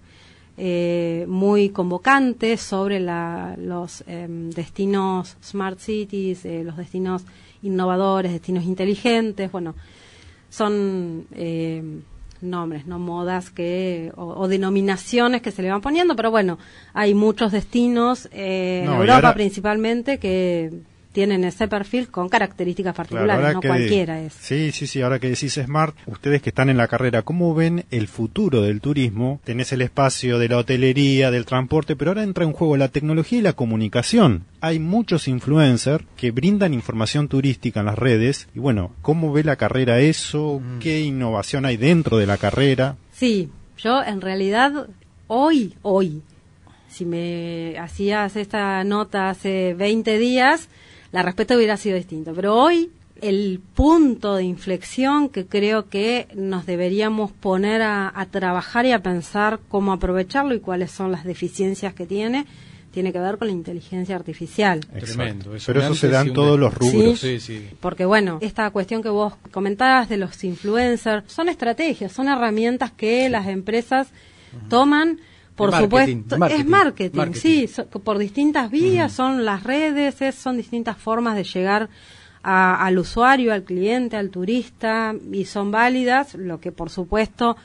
eh, 0.56 1.26
muy 1.28 1.70
convocante 1.70 2.56
sobre 2.56 3.00
los 3.00 4.04
em, 4.06 4.50
destinos 4.50 5.36
smart 5.42 5.80
cities, 5.80 6.44
los 6.44 6.76
destinos 6.76 7.24
innovadores, 7.62 8.30
destinos 8.30 8.64
inteligentes, 8.64 9.50
bueno, 9.50 9.74
son 10.48 11.26
nombres, 12.42 12.86
no 12.86 12.98
modas 12.98 13.50
que 13.50 14.12
o, 14.16 14.48
denominaciones 14.48 15.42
que 15.42 15.50
se 15.50 15.62
le 15.62 15.70
van 15.70 15.80
poniendo, 15.80 16.16
pero 16.16 16.30
bueno, 16.30 16.58
hay 16.94 17.14
muchos 17.14 17.52
destinos 17.52 18.28
en 18.32 18.86
Europa 18.86 19.34
principalmente 19.34 20.18
que 20.18 20.70
tienen 21.16 21.44
ese 21.44 21.66
perfil 21.66 22.08
con 22.08 22.28
características 22.28 22.94
particulares, 22.94 23.54
no 23.54 23.62
cualquiera 23.62 24.20
es. 24.20 24.34
Sí, 24.34 24.70
sí, 24.70 24.86
sí, 24.86 25.00
ahora 25.00 25.18
que 25.18 25.30
decís 25.30 25.54
Smart, 25.54 25.96
ustedes 26.04 26.42
que 26.42 26.50
están 26.50 26.68
en 26.68 26.76
la 26.76 26.88
carrera, 26.88 27.22
¿cómo 27.22 27.54
ven 27.54 27.86
el 27.90 28.06
futuro 28.06 28.60
del 28.60 28.82
turismo? 28.82 29.40
Tenés 29.42 29.72
el 29.72 29.80
espacio 29.80 30.38
de 30.38 30.50
la 30.50 30.58
hotelería, 30.58 31.30
del 31.30 31.46
transporte, 31.46 31.96
pero 31.96 32.10
ahora 32.10 32.22
entra 32.22 32.44
en 32.44 32.52
juego 32.52 32.76
la 32.76 32.88
tecnología 32.88 33.38
y 33.38 33.40
la 33.40 33.54
comunicación. 33.54 34.44
Hay 34.60 34.78
muchos 34.78 35.26
influencers 35.26 36.04
que 36.18 36.32
brindan 36.32 36.74
información 36.74 37.28
turística 37.28 37.80
en 37.80 37.86
las 37.86 37.98
redes 37.98 38.48
y 38.54 38.58
bueno, 38.58 38.92
¿cómo 39.00 39.32
ve 39.32 39.42
la 39.42 39.56
carrera 39.56 40.00
eso? 40.00 40.60
Mm. 40.62 40.80
¿Qué 40.80 41.00
innovación 41.00 41.64
hay 41.64 41.78
dentro 41.78 42.18
de 42.18 42.26
la 42.26 42.36
carrera? 42.36 42.96
Sí, 43.12 43.48
yo 43.78 44.02
en 44.02 44.20
realidad 44.20 44.86
hoy, 45.28 45.76
hoy, 45.80 46.20
si 46.90 47.06
me 47.06 47.78
hacías 47.78 48.36
esta 48.36 48.84
nota 48.84 49.30
hace 49.30 49.72
20 49.72 50.18
días, 50.18 50.68
la 51.12 51.22
respuesta 51.22 51.56
hubiera 51.56 51.76
sido 51.76 51.96
distinta. 51.96 52.32
Pero 52.32 52.54
hoy 52.54 52.90
el 53.20 53.60
punto 53.74 54.36
de 54.36 54.44
inflexión 54.44 55.28
que 55.28 55.46
creo 55.46 55.88
que 55.88 56.28
nos 56.34 56.66
deberíamos 56.66 57.32
poner 57.32 57.82
a, 57.82 58.26
trabajar 58.30 58.86
y 58.86 58.92
a 58.92 59.02
pensar 59.02 59.60
cómo 59.68 59.92
aprovecharlo 59.92 60.54
y 60.54 60.60
cuáles 60.60 60.90
son 60.90 61.12
las 61.12 61.24
deficiencias 61.24 61.94
que 61.94 62.06
tiene, 62.06 62.46
tiene 62.90 63.12
que 63.12 63.18
ver 63.18 63.38
con 63.38 63.48
la 63.48 63.52
inteligencia 63.52 64.16
artificial. 64.16 64.80
Tremendo. 64.80 65.52
Pero 65.66 65.80
eso 65.80 65.94
se 65.94 66.08
da 66.08 66.22
en 66.22 66.32
todos 66.32 66.58
los 66.58 66.72
rubros. 66.74 67.20
Sí, 67.20 67.40
sí, 67.40 67.68
Porque 67.80 68.04
bueno, 68.04 68.38
esta 68.40 68.70
cuestión 68.70 69.02
que 69.02 69.08
vos 69.08 69.34
comentabas 69.50 70.08
de 70.08 70.16
los 70.16 70.42
influencers, 70.44 71.30
son 71.30 71.48
estrategias, 71.48 72.12
son 72.12 72.28
herramientas 72.28 72.92
que 72.92 73.28
las 73.28 73.46
empresas 73.48 74.08
toman 74.68 75.20
por 75.56 75.74
supuesto, 75.74 76.36
es 76.50 76.66
marketing, 76.66 77.32
sí, 77.32 77.68
por 78.04 78.18
distintas 78.18 78.70
vías, 78.70 79.12
son 79.12 79.44
las 79.44 79.62
redes, 79.62 80.16
son 80.34 80.58
distintas 80.58 80.98
formas 80.98 81.34
de 81.34 81.44
llegar 81.44 81.88
al 82.42 82.98
usuario, 82.98 83.52
al 83.52 83.64
cliente, 83.64 84.16
al 84.16 84.30
turista, 84.30 85.14
y 85.32 85.46
son 85.46 85.70
válidas. 85.70 86.34
Lo 86.34 86.60
que, 86.60 86.70
por 86.70 86.90
supuesto, 86.90 87.56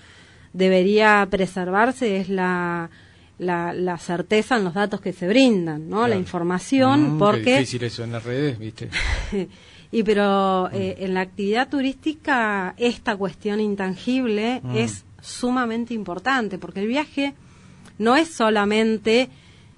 debería 0.53 1.27
preservarse 1.29 2.17
es 2.17 2.29
la, 2.29 2.89
la, 3.37 3.97
certeza 3.97 4.57
en 4.57 4.63
los 4.63 4.73
datos 4.73 5.01
que 5.01 5.13
se 5.13 5.27
brindan, 5.27 5.89
¿no? 5.89 6.07
La 6.07 6.15
información, 6.15 7.15
mm, 7.15 7.19
porque... 7.19 7.59
difícil 7.59 7.83
eso 7.83 8.03
en 8.03 8.11
las 8.13 8.23
redes, 8.23 8.57
¿viste? 8.57 8.89
y 9.91 10.03
pero 10.03 10.69
eh, 10.71 10.95
en 10.99 11.13
la 11.13 11.21
actividad 11.21 11.69
turística 11.69 12.73
esta 12.77 13.15
cuestión 13.17 13.59
intangible 13.59 14.61
mm. 14.63 14.75
es 14.77 15.05
sumamente 15.21 15.93
importante, 15.93 16.57
porque 16.57 16.79
el 16.79 16.87
viaje 16.87 17.35
no 17.97 18.15
es 18.15 18.33
solamente 18.33 19.29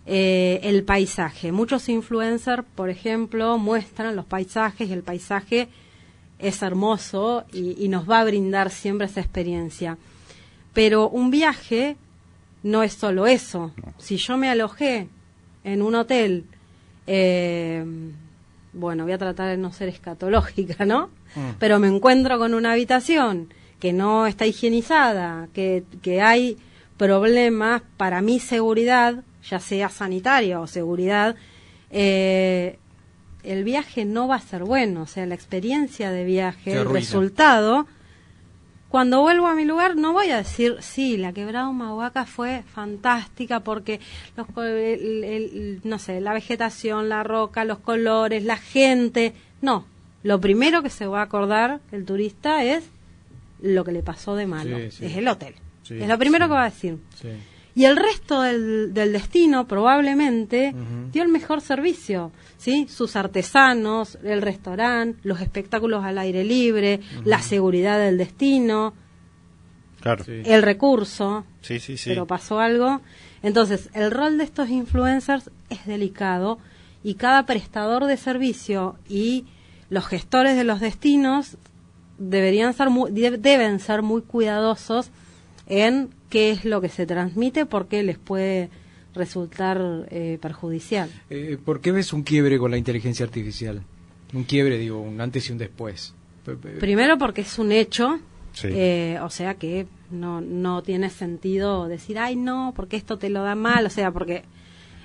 eh, 0.05 0.59
el 0.63 0.83
paisaje. 0.83 1.51
Muchos 1.51 1.87
influencers, 1.87 2.63
por 2.75 2.89
ejemplo, 2.89 3.57
muestran 3.57 4.15
los 4.15 4.25
paisajes 4.25 4.89
y 4.89 4.93
el 4.93 5.01
paisaje 5.01 5.69
es 6.39 6.61
hermoso 6.61 7.45
y, 7.53 7.87
nos 7.87 8.09
va 8.09 8.19
a 8.19 8.25
brindar 8.25 8.69
siempre 8.69 9.07
esa 9.07 9.21
experiencia. 9.21 9.97
Pero 10.73 11.07
un 11.07 11.31
viaje 11.31 11.95
no 12.63 12.83
es 12.83 12.93
solo 12.93 13.27
eso. 13.27 13.71
Si 13.97 14.17
yo 14.17 14.35
me 14.37 14.49
alojé 14.49 15.07
en 15.63 15.81
un 15.81 15.95
hotel, 15.95 16.45
eh, 17.07 17.85
bueno, 18.73 19.03
voy 19.03 19.13
a 19.13 19.17
tratar 19.17 19.49
de 19.49 19.57
no 19.57 19.71
ser 19.71 19.87
escatológica, 19.87 20.85
¿no? 20.85 21.07
Mm. 21.35 21.51
Pero 21.59 21.79
me 21.79 21.87
encuentro 21.87 22.37
con 22.37 22.53
una 22.53 22.73
habitación 22.73 23.53
que 23.79 23.93
no 23.93 24.27
está 24.27 24.45
higienizada, 24.45 25.47
que, 25.53 25.83
que 26.01 26.21
hay 26.21 26.57
problemas 26.97 27.81
para 27.97 28.21
mi 28.21 28.39
seguridad, 28.39 29.23
ya 29.47 29.59
sea 29.59 29.89
sanitaria 29.89 30.59
o 30.59 30.67
seguridad, 30.67 31.35
eh, 31.89 32.79
el 33.43 33.63
viaje 33.63 34.05
no 34.05 34.27
va 34.27 34.35
a 34.35 34.41
ser 34.41 34.63
bueno, 34.63 35.03
o 35.03 35.07
sea, 35.07 35.25
la 35.25 35.35
experiencia 35.35 36.11
de 36.11 36.23
viaje, 36.23 36.73
el 36.73 36.89
resultado, 36.89 37.87
cuando 38.89 39.21
vuelvo 39.21 39.47
a 39.47 39.55
mi 39.55 39.65
lugar 39.65 39.95
no 39.95 40.13
voy 40.13 40.29
a 40.29 40.37
decir, 40.37 40.77
sí, 40.81 41.17
la 41.17 41.33
quebrada 41.33 41.67
Humahuaca 41.67 42.25
fue 42.25 42.63
fantástica 42.73 43.59
porque, 43.61 43.99
los, 44.37 44.47
no 45.83 45.99
sé, 45.99 46.21
la 46.21 46.33
vegetación, 46.33 47.09
la 47.09 47.23
roca, 47.23 47.65
los 47.65 47.79
colores, 47.79 48.43
la 48.43 48.57
gente, 48.57 49.33
no, 49.61 49.85
lo 50.23 50.39
primero 50.39 50.81
que 50.81 50.89
se 50.89 51.05
va 51.05 51.19
a 51.19 51.23
acordar 51.23 51.81
el 51.91 52.05
turista 52.05 52.63
es 52.63 52.85
lo 53.61 53.83
que 53.83 53.91
le 53.91 54.03
pasó 54.03 54.35
de 54.35 54.47
malo. 54.47 54.77
Es 54.77 55.01
el 55.01 55.27
hotel. 55.27 55.55
Es 55.89 56.07
lo 56.07 56.17
primero 56.17 56.47
que 56.47 56.53
va 56.53 56.63
a 56.63 56.69
decir. 56.69 56.97
Y 57.75 57.85
el 57.85 57.97
resto 57.97 58.41
del, 58.41 58.93
destino 58.93 59.67
probablemente 59.67 60.75
dio 61.11 61.23
el 61.23 61.29
mejor 61.29 61.61
servicio, 61.61 62.31
¿sí? 62.57 62.87
Sus 62.87 63.15
artesanos, 63.15 64.19
el 64.23 64.41
restaurante, 64.41 65.19
los 65.23 65.41
espectáculos 65.41 66.03
al 66.03 66.19
aire 66.19 66.43
libre, 66.43 66.99
la 67.25 67.39
seguridad 67.39 67.99
del 67.99 68.17
destino, 68.17 68.93
el 70.27 70.61
recurso. 70.61 71.45
Sí, 71.61 71.79
sí, 71.79 71.97
sí. 71.97 72.09
Pero 72.09 72.27
pasó 72.27 72.59
algo. 72.59 73.01
Entonces, 73.41 73.89
el 73.93 74.11
rol 74.11 74.37
de 74.37 74.43
estos 74.43 74.69
influencers 74.69 75.49
es 75.69 75.85
delicado 75.85 76.59
y 77.03 77.15
cada 77.15 77.45
prestador 77.45 78.05
de 78.05 78.17
servicio 78.17 78.97
y 79.09 79.45
los 79.89 80.05
gestores 80.05 80.55
de 80.55 80.63
los 80.63 80.79
destinos 80.79 81.57
deberían 82.17 82.73
ser 82.73 82.89
deben 82.89 83.79
ser 83.79 84.01
muy 84.01 84.21
cuidadosos 84.21 85.11
en 85.67 86.09
qué 86.29 86.51
es 86.51 86.65
lo 86.65 86.81
que 86.81 86.89
se 86.89 87.05
transmite 87.05 87.65
porque 87.65 88.03
les 88.03 88.17
puede 88.17 88.69
resultar 89.13 90.07
eh, 90.09 90.37
perjudicial. 90.41 91.09
Eh, 91.29 91.57
¿Por 91.63 91.81
qué 91.81 91.91
ves 91.91 92.13
un 92.13 92.23
quiebre 92.23 92.57
con 92.57 92.71
la 92.71 92.77
inteligencia 92.77 93.25
artificial? 93.25 93.83
Un 94.33 94.43
quiebre, 94.43 94.77
digo, 94.77 94.99
un 94.99 95.21
antes 95.21 95.49
y 95.49 95.51
un 95.51 95.57
después. 95.57 96.13
Primero 96.79 97.17
porque 97.17 97.41
es 97.41 97.57
un 97.57 97.71
hecho, 97.71 98.19
eh, 98.63 99.17
o 99.21 99.29
sea 99.29 99.55
que 99.55 99.87
no, 100.11 100.41
no 100.41 100.81
tiene 100.81 101.09
sentido 101.09 101.87
decir, 101.87 102.19
ay 102.19 102.35
no, 102.35 102.73
porque 102.75 102.97
esto 102.97 103.17
te 103.17 103.29
lo 103.29 103.43
da 103.43 103.55
mal, 103.55 103.85
o 103.85 103.89
sea, 103.89 104.11
porque 104.11 104.43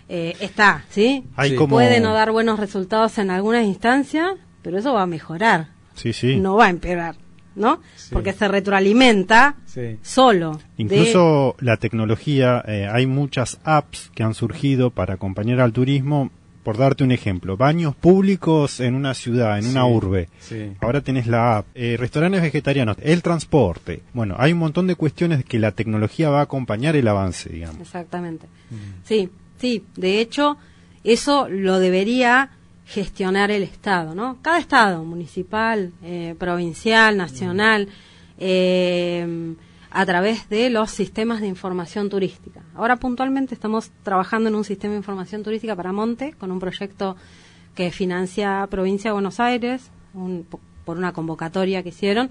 está, 0.08 0.84
¿sí? 0.88 1.24
Puede 1.68 2.00
no 2.00 2.14
dar 2.14 2.32
buenos 2.32 2.58
resultados 2.58 3.18
en 3.18 3.30
algunas 3.30 3.66
instancias, 3.66 4.32
pero 4.62 4.78
eso 4.78 4.94
va 4.94 5.02
a 5.02 5.06
mejorar. 5.06 5.68
Sí, 5.94 6.12
sí. 6.12 6.36
No 6.36 6.56
va 6.56 6.66
a 6.66 6.70
empeorar. 6.70 7.16
¿No? 7.58 7.80
Porque 8.12 8.32
se 8.32 8.48
retroalimenta 8.48 9.56
solo. 10.02 10.58
Incluso 10.76 11.56
la 11.60 11.76
tecnología, 11.76 12.64
eh, 12.66 12.88
hay 12.90 13.06
muchas 13.06 13.60
apps 13.64 14.10
que 14.14 14.22
han 14.22 14.34
surgido 14.34 14.90
para 14.90 15.14
acompañar 15.14 15.60
al 15.60 15.72
turismo. 15.72 16.30
Por 16.64 16.76
darte 16.76 17.02
un 17.02 17.12
ejemplo, 17.12 17.56
baños 17.56 17.96
públicos 17.96 18.80
en 18.80 18.94
una 18.94 19.14
ciudad, 19.14 19.58
en 19.58 19.68
una 19.68 19.86
urbe. 19.86 20.28
Ahora 20.80 21.00
tenés 21.00 21.26
la 21.26 21.58
app, 21.58 21.66
eh, 21.74 21.96
restaurantes 21.98 22.42
vegetarianos, 22.42 22.98
el 23.00 23.22
transporte. 23.22 24.02
Bueno, 24.12 24.34
hay 24.38 24.52
un 24.52 24.58
montón 24.58 24.86
de 24.86 24.94
cuestiones 24.94 25.44
que 25.44 25.58
la 25.58 25.72
tecnología 25.72 26.28
va 26.28 26.40
a 26.40 26.42
acompañar 26.42 26.94
el 26.94 27.08
avance, 27.08 27.48
digamos. 27.48 27.80
Exactamente. 27.80 28.48
Sí, 29.04 29.30
sí. 29.56 29.82
De 29.96 30.20
hecho, 30.20 30.58
eso 31.04 31.48
lo 31.48 31.78
debería 31.78 32.50
gestionar 32.88 33.50
el 33.50 33.62
Estado, 33.62 34.14
¿no? 34.14 34.38
Cada 34.40 34.58
Estado, 34.58 35.04
municipal, 35.04 35.92
eh, 36.02 36.34
provincial, 36.38 37.16
nacional, 37.18 37.88
eh, 38.38 39.54
a 39.90 40.06
través 40.06 40.48
de 40.48 40.70
los 40.70 40.90
sistemas 40.90 41.40
de 41.40 41.48
información 41.48 42.08
turística. 42.08 42.62
Ahora 42.74 42.96
puntualmente 42.96 43.54
estamos 43.54 43.90
trabajando 44.02 44.48
en 44.48 44.54
un 44.54 44.64
sistema 44.64 44.92
de 44.92 44.98
información 44.98 45.42
turística 45.42 45.76
para 45.76 45.92
Monte, 45.92 46.32
con 46.38 46.50
un 46.50 46.58
proyecto 46.58 47.16
que 47.74 47.90
financia 47.90 48.66
Provincia 48.70 49.10
de 49.10 49.12
Buenos 49.12 49.38
Aires, 49.38 49.90
por 50.84 50.96
una 50.96 51.12
convocatoria 51.12 51.82
que 51.82 51.90
hicieron. 51.90 52.30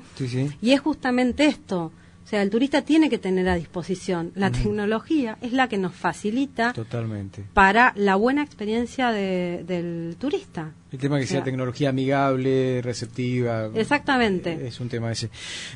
Y 0.62 0.72
es 0.72 0.82
justamente 0.82 1.46
esto, 1.46 1.92
o 2.28 2.30
sea, 2.30 2.42
el 2.42 2.50
turista 2.50 2.82
tiene 2.82 3.10
que 3.10 3.20
tener 3.20 3.48
a 3.48 3.56
disposición. 3.56 4.34
La 4.36 4.52
tecnología 4.52 5.38
es 5.40 5.54
la 5.54 5.70
que 5.70 5.78
nos 5.78 5.96
facilita 5.96 6.74
Totalmente. 6.74 7.46
para 7.54 7.94
la 7.96 8.18
buena 8.18 8.44
experiencia 8.44 9.14
del 9.14 10.18
turista. 10.20 10.74
El 10.90 11.00
tema 11.00 11.20
que 11.20 11.28
sea, 11.28 11.44
tecnología 11.44 11.90
amigable, 11.90 12.82
receptiva. 12.82 13.70
Exactamente. 13.76 14.68
Es 14.68 14.80
un 14.80 14.88
tema 14.88 15.12
ese. 15.12 15.30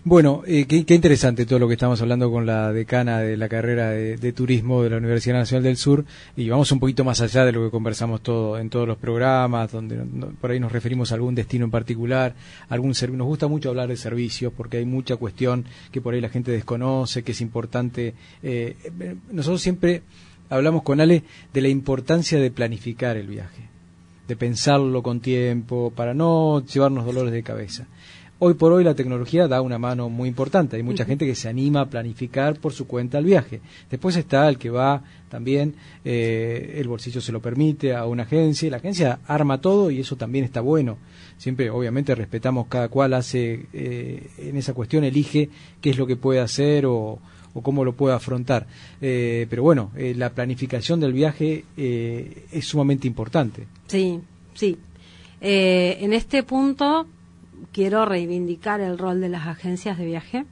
Bueno, 0.06 0.42
eh, 0.48 0.66
qué, 0.66 0.94
interesante 0.94 1.46
todo 1.46 1.60
lo 1.60 1.68
que 1.68 1.74
estamos 1.74 2.02
hablando 2.02 2.32
con 2.32 2.46
la 2.46 2.72
decana 2.72 3.20
de 3.20 3.36
la 3.36 3.50
carrera 3.50 3.90
de, 3.90 4.34
turismo 4.34 4.84
de 4.84 4.90
la 4.90 4.98
Universidad 4.98 5.36
Nacional 5.36 5.64
del 5.64 5.76
Sur. 5.76 6.06
Y 6.38 6.48
vamos 6.48 6.72
un 6.72 6.80
poquito 6.80 7.04
más 7.04 7.20
allá 7.20 7.44
de 7.44 7.52
lo 7.52 7.66
que 7.66 7.72
conversamos 7.72 8.22
todo 8.22 8.58
en 8.58 8.70
todos 8.70 8.88
los 8.88 8.98
programas, 8.98 9.70
donde 9.74 9.98
por 10.40 10.52
ahí 10.52 10.62
nos 10.62 10.72
referimos 10.72 11.12
a 11.12 11.16
algún 11.16 11.36
destino 11.36 11.66
en 11.66 11.72
particular, 11.72 12.34
algún 12.70 12.92
Nos 12.92 13.28
gusta 13.28 13.48
mucho 13.48 13.68
hablar 13.68 13.90
de 13.90 13.98
servicios 13.98 14.54
porque 14.56 14.78
hay 14.78 14.86
mucha 14.86 15.18
cuestión 15.18 15.66
que 15.92 16.00
por 16.00 16.14
ahí 16.14 16.22
la 16.22 16.30
gente 16.30 16.41
desconoce, 16.50 17.24
que 17.24 17.34
es 17.34 17.42
importante. 17.42 18.16
Eh, 18.42 18.76
nosotros 19.32 19.62
siempre 19.62 20.02
hablamos 20.50 20.82
con 20.82 21.00
Ale 21.00 21.24
de 21.54 21.62
la 21.62 21.68
importancia 21.68 22.40
de 22.40 22.50
planificar 22.50 23.18
el 23.18 23.28
viaje 23.28 23.72
de 24.32 24.38
pensarlo 24.38 25.04
con 25.04 25.20
tiempo, 25.20 25.92
para 25.94 26.14
no 26.14 26.66
llevarnos 26.66 27.06
dolores 27.06 27.34
de 27.34 27.44
cabeza. 27.44 27.88
Hoy 28.44 28.56
por 28.56 28.72
hoy 28.72 28.84
la 28.84 28.96
tecnología 28.96 29.48
da 29.48 29.62
una 29.62 29.78
mano 29.78 30.10
muy 30.10 30.28
importante. 30.28 30.76
Hay 30.76 30.82
mucha 30.82 31.06
gente 31.06 31.28
que 31.28 31.36
se 31.36 31.48
anima 31.48 31.82
a 31.82 31.90
planificar 31.92 32.60
por 32.60 32.74
su 32.74 32.88
cuenta 32.88 33.20
el 33.20 33.26
viaje. 33.26 33.62
Después 33.88 34.16
está 34.16 34.50
el 34.50 34.58
que 34.58 34.72
va 34.72 35.04
también, 35.30 35.76
eh, 36.04 36.74
el 36.78 36.88
bolsillo 36.88 37.22
se 37.22 37.32
lo 37.32 37.40
permite 37.40 37.94
a 37.94 38.08
una 38.08 38.24
agencia. 38.24 38.72
La 38.72 38.78
agencia 38.78 39.20
arma 39.28 39.62
todo 39.62 39.92
y 39.92 40.00
eso 40.00 40.16
también 40.16 40.44
está 40.44 40.60
bueno. 40.60 40.98
Siempre, 41.38 41.70
obviamente, 41.70 42.16
respetamos 42.16 42.66
cada 42.66 42.90
cual 42.90 43.14
hace 43.14 43.68
eh, 43.74 44.32
en 44.40 44.58
esa 44.58 44.74
cuestión, 44.74 45.04
elige 45.04 45.50
qué 45.80 45.92
es 45.92 46.00
lo 46.00 46.08
que 46.08 46.16
puede 46.16 46.40
hacer 46.40 46.88
o, 46.88 47.20
o 47.54 47.62
cómo 47.62 47.86
lo 47.86 47.94
puede 47.94 48.16
afrontar. 48.16 48.66
Eh, 49.02 49.46
pero 49.52 49.62
bueno, 49.62 49.92
eh, 49.96 50.14
la 50.18 50.32
planificación 50.32 51.00
del 51.00 51.14
viaje 51.14 51.66
eh, 51.78 52.46
es 52.52 52.66
sumamente 52.66 53.08
importante. 53.08 53.68
Sí, 53.88 54.20
sí. 54.56 54.78
en 55.42 56.14
este 56.14 56.42
punto 56.44 57.06
quiero 57.72 58.06
reivindicar 58.06 58.82
el 58.82 58.98
rol 58.98 59.22
de 59.22 59.30
las 59.30 59.48
agencias 59.48 59.98
de 59.98 60.06
viaje 60.06 60.46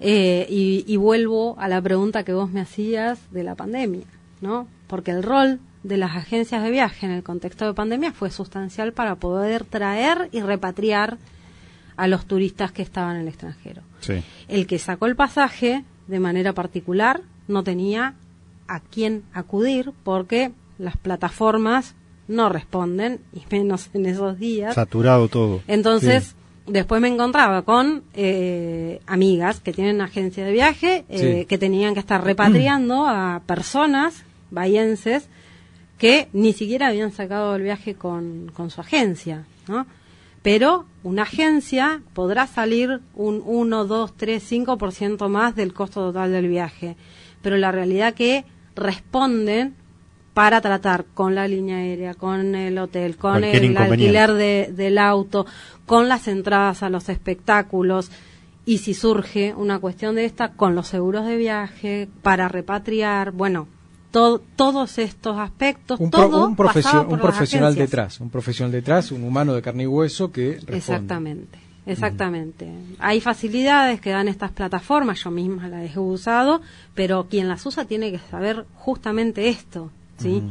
y, 0.00 0.84
y 0.86 0.96
vuelvo 0.96 1.56
a 1.58 1.68
la 1.68 1.80
pregunta 1.82 2.24
que 2.24 2.32
vos 2.32 2.50
me 2.50 2.60
hacías 2.60 3.20
de 3.30 3.44
la 3.44 3.54
pandemia, 3.54 4.06
¿no? 4.40 4.66
Porque 4.86 5.10
el 5.10 5.22
rol 5.22 5.60
de 5.82 5.96
las 5.96 6.16
agencias 6.16 6.62
de 6.62 6.70
viaje 6.70 7.06
en 7.06 7.12
el 7.12 7.22
contexto 7.22 7.66
de 7.66 7.74
pandemia 7.74 8.12
fue 8.12 8.30
sustancial 8.30 8.92
para 8.92 9.16
poder 9.16 9.64
traer 9.64 10.28
y 10.32 10.40
repatriar 10.40 11.18
a 11.96 12.06
los 12.06 12.26
turistas 12.26 12.72
que 12.72 12.82
estaban 12.82 13.16
en 13.16 13.22
el 13.22 13.28
extranjero. 13.28 13.82
El 14.48 14.66
que 14.66 14.78
sacó 14.78 15.06
el 15.06 15.16
pasaje 15.16 15.84
de 16.06 16.20
manera 16.20 16.54
particular 16.54 17.20
no 17.46 17.62
tenía 17.62 18.14
a 18.66 18.80
quién 18.80 19.22
acudir 19.32 19.92
porque 20.02 20.52
las 20.78 20.96
plataformas 20.96 21.94
no 22.30 22.48
responden, 22.48 23.20
y 23.32 23.42
menos 23.50 23.90
en 23.92 24.06
esos 24.06 24.38
días. 24.38 24.74
Saturado 24.74 25.28
todo. 25.28 25.60
Entonces, 25.66 26.34
después 26.66 27.00
me 27.00 27.08
encontraba 27.08 27.62
con 27.62 28.04
eh, 28.14 29.00
amigas 29.06 29.60
que 29.60 29.72
tienen 29.72 30.00
agencia 30.00 30.44
de 30.44 30.52
viaje, 30.52 31.04
eh, 31.08 31.46
que 31.48 31.58
tenían 31.58 31.94
que 31.94 32.00
estar 32.00 32.24
repatriando 32.24 33.06
a 33.06 33.42
personas 33.46 34.24
bayenses 34.50 35.28
que 35.98 36.28
ni 36.32 36.52
siquiera 36.52 36.88
habían 36.88 37.12
sacado 37.12 37.56
el 37.56 37.62
viaje 37.62 37.94
con, 37.94 38.50
con 38.54 38.70
su 38.70 38.80
agencia, 38.80 39.44
¿no? 39.68 39.86
pero 40.42 40.86
una 41.02 41.22
agencia 41.22 42.02
podrá 42.14 42.46
salir 42.46 43.00
un 43.14 43.42
1, 43.44 43.84
2, 43.84 44.16
3, 44.16 44.52
5% 44.52 45.28
más 45.28 45.54
del 45.54 45.74
costo 45.74 46.00
total 46.06 46.32
del 46.32 46.48
viaje. 46.48 46.96
Pero 47.42 47.56
la 47.58 47.72
realidad 47.72 48.14
que 48.14 48.44
responden 48.74 49.74
para 50.34 50.60
tratar 50.60 51.06
con 51.14 51.34
la 51.34 51.48
línea 51.48 51.78
aérea, 51.78 52.14
con 52.14 52.54
el 52.54 52.78
hotel, 52.78 53.16
con 53.16 53.42
el 53.42 53.76
alquiler 53.76 54.32
del 54.32 54.98
auto, 54.98 55.46
con 55.86 56.08
las 56.08 56.28
entradas 56.28 56.82
a 56.82 56.88
los 56.88 57.08
espectáculos. 57.08 58.10
Y 58.64 58.78
si 58.78 58.94
surge 58.94 59.54
una 59.54 59.78
cuestión 59.80 60.14
de 60.14 60.24
esta, 60.24 60.52
con 60.52 60.74
los 60.74 60.86
seguros 60.86 61.26
de 61.26 61.36
viaje, 61.36 62.08
para 62.22 62.46
repatriar, 62.48 63.32
bueno, 63.32 63.66
todos 64.10 64.98
estos 64.98 65.38
aspectos, 65.38 65.98
un, 66.00 66.10
todo 66.10 66.46
un, 66.46 66.56
profesional 66.56 67.74
detrás, 67.74 68.20
un 68.20 68.28
profesional 68.28 68.72
detrás, 68.72 69.12
un 69.12 69.24
humano 69.24 69.54
de 69.54 69.62
carne 69.62 69.84
y 69.84 69.86
hueso 69.86 70.32
que 70.32 70.54
responde. 70.54 70.76
Exactamente, 70.76 71.58
exactamente. 71.86 72.72
Hay 72.98 73.20
facilidades 73.20 74.00
que 74.00 74.10
dan 74.10 74.28
estas 74.28 74.50
plataformas, 74.50 75.22
yo 75.22 75.30
misma 75.30 75.68
las 75.68 75.94
he 75.94 75.98
usado, 75.98 76.60
pero 76.94 77.28
quien 77.28 77.48
las 77.48 77.64
usa 77.66 77.84
tiene 77.84 78.10
que 78.10 78.18
saber 78.18 78.66
justamente 78.74 79.48
esto, 79.48 79.90
¿sí? 80.20 80.42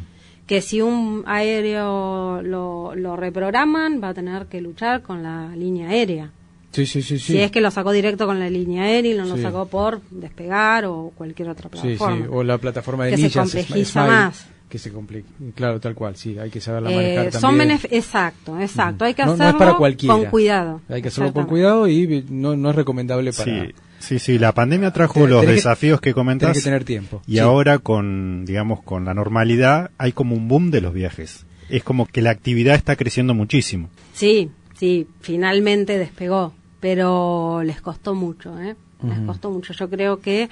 Que 0.46 0.62
si 0.62 0.82
un 0.82 1.24
aéreo 1.28 2.42
lo, 2.42 2.96
lo 2.96 3.16
reprograman, 3.16 4.02
va 4.04 4.10
a 4.10 4.14
tener 4.14 4.48
que 4.48 4.62
luchar 4.62 5.04
con 5.04 5.22
la 5.22 5.56
línea 5.56 5.90
aérea. 5.90 6.32
Sí, 6.72 6.86
sí, 6.86 7.02
sí, 7.02 7.18
Si 7.18 7.40
es 7.40 7.50
que 7.50 7.62
lo 7.62 7.72
sacó 7.72 7.92
directo 7.92 8.28
con 8.28 8.40
la 8.40 8.50
línea 8.50 8.84
aérea 8.84 9.14
y 9.14 9.18
no 9.18 9.26
lo 9.26 9.38
sacó 9.38 9.68
por 9.68 10.02
despegar 10.12 10.86
o 10.86 11.12
cualquier 11.16 11.50
otra 11.50 11.70
plataforma. 11.70 12.28
O 12.30 12.44
la 12.44 12.58
plataforma 12.58 13.06
de 13.06 13.16
que 13.16 13.30
se 13.30 13.40
complejiza 13.40 14.06
más. 14.06 14.48
Que 14.70 14.78
se 14.78 14.92
complica, 14.92 15.28
claro, 15.56 15.80
tal 15.80 15.96
cual, 15.96 16.16
sí, 16.16 16.38
hay 16.38 16.52
que 16.52 16.62
saberla 16.62 16.92
manejar 16.92 17.26
eh, 17.26 17.32
son 17.32 17.58
también. 17.58 17.80
Exacto, 17.90 18.60
exacto, 18.60 19.04
hay 19.04 19.16
que 19.16 19.24
hacerlo 19.24 19.78
con 20.06 20.26
cuidado. 20.26 20.82
Hay 20.88 21.02
que 21.02 21.08
hacerlo 21.08 21.34
con 21.34 21.46
cuidado 21.48 21.88
y 21.88 22.24
no, 22.30 22.56
no 22.56 22.70
es 22.70 22.76
recomendable 22.76 23.34
para... 23.34 23.68
Sí. 24.00 24.20
Sí, 24.20 24.40
la 24.40 24.54
pandemia 24.54 24.92
trajo 24.92 25.28
los 25.28 25.46
desafíos 25.46 26.02
que, 26.02 26.14
comentas. 26.14 26.58
que 26.58 26.64
tener 26.64 26.84
tiempo. 26.84 27.22
Y 27.28 27.40
ahora 27.40 27.80
con, 27.80 28.46
digamos, 28.46 28.82
con 28.82 29.06
la 29.06 29.14
normalidad 29.14 29.92
hay 29.98 30.12
como 30.12 30.36
un 30.36 30.48
boom 30.48 30.72
de 30.72 30.82
los 30.82 30.94
viajes. 30.94 31.46
Es 31.70 31.84
como 31.84 32.08
que 32.08 32.22
la 32.22 32.32
actividad 32.32 32.76
está 32.76 32.96
creciendo 32.96 33.34
muchísimo. 33.34 33.90
Sí, 34.14 34.50
sí, 34.76 35.08
finalmente 35.22 35.98
despegó, 35.98 36.54
pero 36.80 37.62
les 37.64 37.82
costó 37.82 38.16
mucho, 38.16 38.60
¿eh? 38.60 38.76
Les 39.04 39.20
costó 39.20 39.52
mucho. 39.52 39.72
Yo 39.74 39.90
creo 39.90 40.20
que 40.20 40.50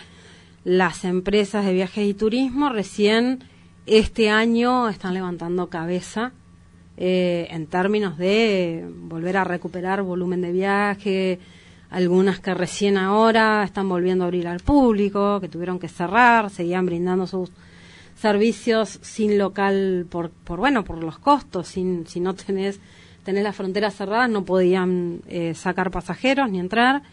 las 0.63 1.03
empresas 1.05 1.65
de 1.65 1.73
viajes 1.73 2.05
y 2.05 2.13
turismo 2.13 2.69
recién 2.69 3.43
este 3.85 4.29
año 4.29 4.89
están 4.89 5.13
levantando 5.13 5.67
cabeza 5.67 6.33
eh, 6.97 7.47
en 7.51 7.67
términos 7.67 8.17
de 8.17 8.85
volver 9.03 9.37
a 9.37 9.43
recuperar 9.43 10.01
volumen 10.01 10.41
de 10.41 10.51
viaje, 10.51 11.39
algunas 11.89 12.39
que 12.39 12.53
recién 12.53 12.97
ahora 12.97 13.63
están 13.63 13.87
volviendo 13.87 14.23
a 14.23 14.27
abrir 14.27 14.47
al 14.47 14.59
público, 14.59 15.39
que 15.39 15.47
tuvieron 15.47 15.79
que 15.79 15.87
cerrar, 15.87 16.49
seguían 16.49 16.85
brindando 16.85 17.27
sus 17.27 17.51
servicios 18.15 18.99
sin 19.01 19.37
local 19.37 20.05
por, 20.09 20.31
por 20.31 20.59
bueno, 20.59 20.83
por 20.83 20.97
los 21.03 21.17
costos, 21.19 21.67
sin, 21.67 22.07
si 22.07 22.19
no 22.19 22.33
tenés, 22.33 22.79
tenés 23.23 23.43
las 23.43 23.55
fronteras 23.55 23.95
cerradas, 23.95 24.29
no 24.29 24.43
podían 24.43 25.21
eh, 25.27 25.53
sacar 25.53 25.91
pasajeros 25.91 26.49
ni 26.49 26.59
entrar. 26.59 27.03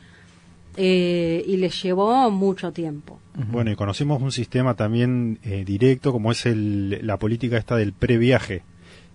Eh, 0.76 1.44
y 1.46 1.56
les 1.58 1.80
llevó 1.84 2.28
mucho 2.32 2.72
tiempo. 2.72 3.20
Bueno, 3.36 3.70
y 3.70 3.76
conocimos 3.76 4.20
un 4.20 4.32
sistema 4.32 4.74
también 4.74 5.38
eh, 5.44 5.62
directo 5.64 6.10
como 6.10 6.32
es 6.32 6.46
el, 6.46 6.98
la 7.06 7.16
política 7.16 7.58
esta 7.58 7.76
del 7.76 7.92
previaje, 7.92 8.62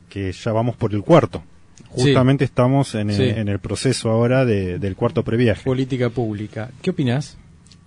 que 0.07 0.31
ya 0.31 0.53
vamos 0.53 0.77
por 0.77 0.93
el 0.93 1.01
cuarto. 1.01 1.43
Justamente 1.89 2.45
estamos 2.45 2.95
en 2.95 3.09
el, 3.09 3.59
proceso 3.59 4.09
ahora 4.09 4.45
del 4.45 4.95
cuarto 4.95 5.23
previaje. 5.23 5.63
Política 5.63 6.09
pública. 6.09 6.69
¿Qué 6.81 6.91
opinas? 6.91 7.37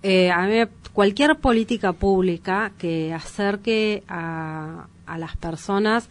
Eh, 0.01 0.29
a 0.29 0.45
mí, 0.45 0.55
cualquier 0.91 1.37
política 1.37 1.93
pública 1.93 2.73
que 2.77 3.13
acerque 3.13 4.03
a, 4.07 4.87
a 5.05 5.17
las 5.17 5.37
personas 5.37 6.09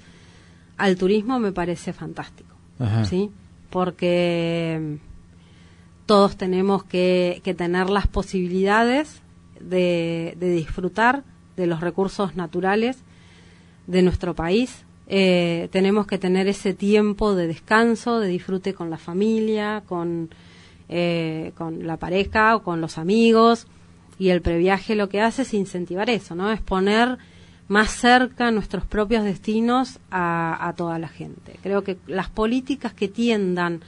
al 0.78 0.96
turismo 0.96 1.38
me 1.38 1.52
parece 1.52 1.92
fantástico. 1.92 2.50
¿sí? 3.09 3.31
Porque 3.70 4.98
todos 6.07 6.37
tenemos 6.37 6.85
que, 6.85 7.40
tener 7.57 7.88
las 7.88 8.09
posibilidades 8.09 9.22
de, 9.61 10.37
disfrutar 10.40 11.22
de 11.57 11.66
los 11.66 11.81
recursos 11.81 12.35
naturales 12.35 12.98
de 13.87 14.02
nuestro 14.02 14.35
país. 14.35 14.85
Eh, 15.14 15.68
tenemos 15.70 16.07
que 16.07 16.16
tener 16.16 16.48
ese 16.48 16.72
tiempo 16.72 17.35
de 17.35 17.46
descanso, 17.46 18.18
de 18.18 18.29
disfrute 18.29 18.72
con 18.72 18.88
la 18.88 18.96
familia, 18.96 19.83
con, 19.87 20.31
eh, 20.88 21.53
con 21.55 21.87
la 21.87 21.98
pareja 21.98 22.57
o 22.57 22.62
con 22.62 22.81
los 22.81 22.96
amigos. 22.96 23.66
Y 24.18 24.31
el 24.31 24.40
previaje 24.40 24.94
lo 24.94 25.11
que 25.11 25.20
hace 25.20 25.42
es 25.42 25.53
incentivar 25.53 26.09
eso, 26.09 26.35
¿no? 26.35 26.51
Es 26.51 26.62
poner 26.62 27.18
más 27.68 27.90
cerca 27.90 28.51
nuestros 28.51 28.87
propios 28.87 29.22
destinos 29.25 29.98
a, 30.11 30.66
a 30.66 30.72
toda 30.77 30.98
la 30.98 31.09
gente. 31.09 31.59
Creo 31.62 31.85
que 31.85 31.98
las 32.07 32.31
políticas 32.31 32.94
que 32.94 33.09
tiendan 33.09 33.83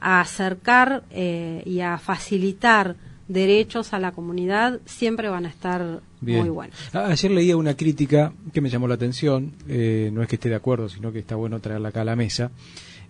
a 0.00 0.20
acercar 0.20 1.02
eh, 1.10 1.64
y 1.66 1.80
a 1.80 1.98
facilitar 1.98 2.94
derechos 3.32 3.92
a 3.92 3.98
la 4.00 4.12
comunidad 4.12 4.80
siempre 4.86 5.28
van 5.28 5.46
a 5.46 5.48
estar 5.48 6.00
muy 6.20 6.48
buenos. 6.48 6.76
Ayer 6.94 7.30
leía 7.30 7.56
una 7.56 7.76
crítica 7.76 8.32
que 8.52 8.60
me 8.60 8.68
llamó 8.68 8.88
la 8.88 8.94
atención, 8.94 9.52
eh, 9.68 10.10
no 10.12 10.22
es 10.22 10.28
que 10.28 10.34
esté 10.34 10.48
de 10.48 10.56
acuerdo, 10.56 10.88
sino 10.88 11.12
que 11.12 11.20
está 11.20 11.36
bueno 11.36 11.60
traerla 11.60 11.90
acá 11.90 12.00
a 12.02 12.04
la 12.04 12.16
mesa. 12.16 12.50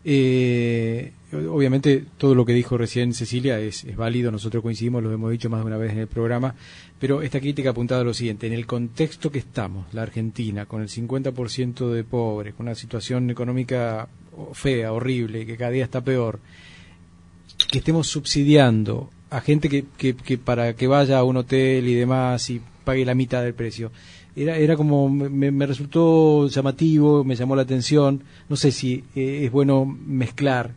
Eh, 0.03 1.13
obviamente 1.33 2.05
todo 2.17 2.35
lo 2.35 2.47
que 2.47 2.55
dijo 2.55 2.79
recién 2.79 3.13
Cecilia 3.13 3.59
es, 3.61 3.85
es, 3.85 3.97
válido, 3.97 4.31
nosotros 4.31 4.63
coincidimos, 4.63 5.03
lo 5.03 5.13
hemos 5.13 5.31
dicho 5.31 5.51
más 5.51 5.61
de 5.61 5.67
una 5.67 5.77
vez 5.77 5.93
en 5.93 5.99
el 5.99 6.07
programa, 6.07 6.55
pero 6.99 7.23
esta 7.23 7.41
crítica 7.41 7.71
apuntaba 7.71 8.03
a 8.03 8.05
lo 8.05 8.15
siguiente, 8.15 8.47
en 8.47 8.53
el 8.53 8.67
contexto 8.67 9.31
que 9.31 9.39
estamos, 9.39 9.93
la 9.93 10.03
Argentina, 10.03 10.67
con 10.67 10.83
el 10.83 10.89
50% 10.89 11.91
de 11.91 12.05
pobres, 12.05 12.55
con 12.55 12.67
una 12.67 12.75
situación 12.75 13.31
económica 13.31 14.09
fea, 14.53 14.93
horrible, 14.93 15.47
que 15.47 15.57
cada 15.57 15.71
día 15.71 15.85
está 15.85 16.03
peor, 16.03 16.41
que 17.71 17.79
estemos 17.79 18.07
subsidiando 18.07 19.11
a 19.31 19.41
gente 19.41 19.69
que, 19.69 19.85
que, 19.97 20.39
para 20.39 20.75
que 20.75 20.87
vaya 20.87 21.19
a 21.19 21.25
un 21.25 21.37
hotel 21.37 21.89
y 21.89 21.95
demás 21.95 22.51
y 22.51 22.61
pague 22.85 23.05
la 23.05 23.15
mitad 23.15 23.43
del 23.43 23.55
precio. 23.55 23.93
Era, 24.35 24.57
era 24.57 24.77
como, 24.77 25.09
me, 25.09 25.67
resultó 25.67 26.49
llamativo, 26.49 27.25
me 27.25 27.37
llamó 27.37 27.57
la 27.57 27.63
atención. 27.63 28.23
No 28.49 28.57
sé 28.57 28.73
si 28.73 29.05
eh, 29.15 29.43
es 29.45 29.53
bueno 29.53 29.85
mezclar, 29.85 30.73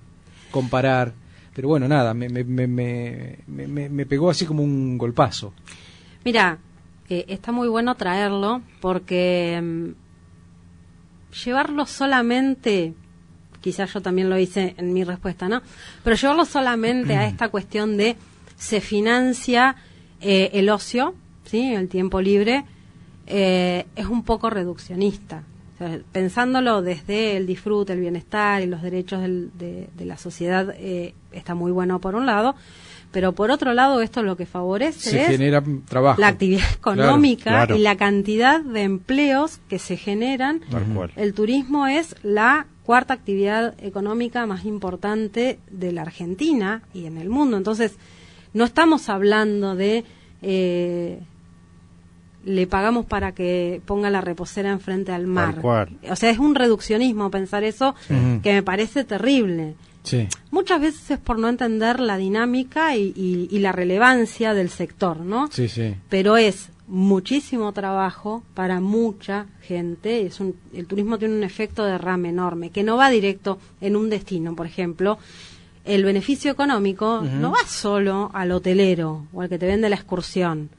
comparar, 0.52 1.14
pero 1.54 1.68
bueno, 1.68 1.88
nada, 1.88 2.14
me, 2.14 2.30
me, 2.30 2.44
me, 2.44 3.40
me 3.48 4.06
pegó 4.06 4.30
así 4.30 4.46
como 4.46 4.64
un 4.64 4.98
golpazo. 4.98 5.54
Mira, 6.24 6.60
eh, 7.10 7.26
está 7.28 7.52
muy 7.52 7.68
bueno 7.68 7.96
traerlo 7.96 8.62
porque 8.80 9.60
mm, 9.62 9.90
llevarlo 11.44 11.86
solamente 11.86 12.94
quizás 13.62 13.94
yo 13.94 14.02
también 14.02 14.30
lo 14.30 14.38
hice 14.38 14.76
en 14.78 14.94
mi 14.94 15.04
respuesta, 15.04 15.48
¿no? 15.48 15.62
Pero 16.04 16.16
llevarlo 16.16 16.46
solamente 16.46 17.16
a 17.16 17.26
esta 17.28 17.50
cuestión 17.50 17.98
de 17.98 18.16
se 18.64 18.80
financia 18.80 19.76
eh, 20.22 20.52
el 20.54 20.70
ocio, 20.70 21.16
¿sí? 21.44 21.74
El 21.74 21.90
tiempo 21.90 22.22
libre, 22.22 22.64
eh, 23.28 23.86
es 23.98 24.06
un 24.06 24.24
poco 24.24 24.50
reduccionista. 24.50 25.44
pensándolo 26.14 26.82
desde 26.82 27.36
el 27.36 27.46
disfrute, 27.46 27.92
el 27.92 28.00
bienestar 28.00 28.62
y 28.62 28.68
los 28.68 28.82
derechos 28.82 29.22
de, 29.22 29.90
la 30.00 30.16
sociedad, 30.16 30.74
eh, 30.78 31.14
está 31.34 31.56
muy 31.56 31.74
bueno 31.74 32.00
por 32.00 32.16
un 32.16 32.26
lado, 32.26 32.56
pero 33.12 33.34
por 33.34 33.52
otro 33.52 33.74
lado 33.74 34.02
esto 34.02 34.24
lo 34.24 34.38
que 34.38 34.46
favorece 34.46 35.34
es 35.34 35.40
la 36.18 36.28
actividad 36.28 36.72
económica 36.74 37.68
y 37.76 37.80
la 37.80 37.98
cantidad 37.98 38.62
de 38.62 38.84
empleos 38.84 39.60
que 39.68 39.78
se 39.78 39.98
generan. 39.98 40.62
El 41.18 41.34
turismo 41.34 41.86
es 41.88 42.16
la 42.24 42.68
cuarta 42.84 43.14
actividad 43.14 43.76
económica 43.84 44.46
más 44.46 44.64
importante 44.64 45.60
de 45.70 45.92
la 45.92 46.04
Argentina 46.04 46.82
y 46.94 47.08
en 47.08 47.18
el 47.18 47.30
mundo. 47.30 47.58
Entonces, 47.58 47.98
no 48.54 48.66
estamos 48.66 49.10
hablando 49.10 49.76
de 49.76 50.04
eh, 50.42 51.20
le 52.46 52.68
pagamos 52.68 53.06
para 53.06 53.32
que 53.34 53.82
ponga 53.86 54.10
la 54.10 54.22
reposera 54.22 54.72
enfrente 54.72 55.12
al 55.12 55.28
mar. 55.28 55.60
O 55.64 56.16
sea, 56.16 56.30
es 56.30 56.40
un 56.40 56.56
reduccionismo 56.56 57.32
pensar 57.32 57.64
eso 57.64 57.96
que 58.08 58.54
me 58.54 58.64
parece 58.64 59.04
terrible. 59.04 59.76
Muchas 60.52 60.82
veces 60.82 61.12
es 61.12 61.20
por 61.20 61.40
no 61.40 61.48
entender 61.48 62.00
la 62.00 62.18
dinámica 62.18 62.96
y, 62.96 63.48
la 63.60 63.72
relevancia 63.72 64.54
del 64.54 64.70
sector, 64.70 65.22
¿no? 65.22 65.50
Sí, 65.52 65.70
sí. 65.70 65.96
Pero 66.10 66.36
es 66.36 66.70
muchísimo 66.88 67.72
trabajo 67.72 68.44
para 68.54 68.82
mucha 68.82 69.46
gente. 69.62 70.26
Es 70.26 70.42
un, 70.42 70.56
el 70.74 70.86
turismo 70.86 71.18
tiene 71.18 71.36
un 71.36 71.44
efecto 71.44 71.86
de 71.86 71.94
derrame 71.94 72.30
enorme, 72.30 72.70
que 72.72 72.84
no 72.84 72.98
va 72.98 73.10
directo 73.10 73.58
en 73.80 73.96
un 73.96 74.10
destino, 74.10 74.56
por 74.56 74.66
ejemplo. 74.66 75.18
El 75.86 76.06
beneficio 76.06 76.52
económico 76.52 77.22
no 77.22 77.52
va 77.52 77.66
solo 77.68 78.32
al 78.34 78.52
hotelero 78.52 79.28
o 79.34 79.42
al 79.42 79.50
que 79.50 79.60
te 79.60 79.68
vende 79.68 79.90
la 79.90 79.98
excursión. 79.98 80.70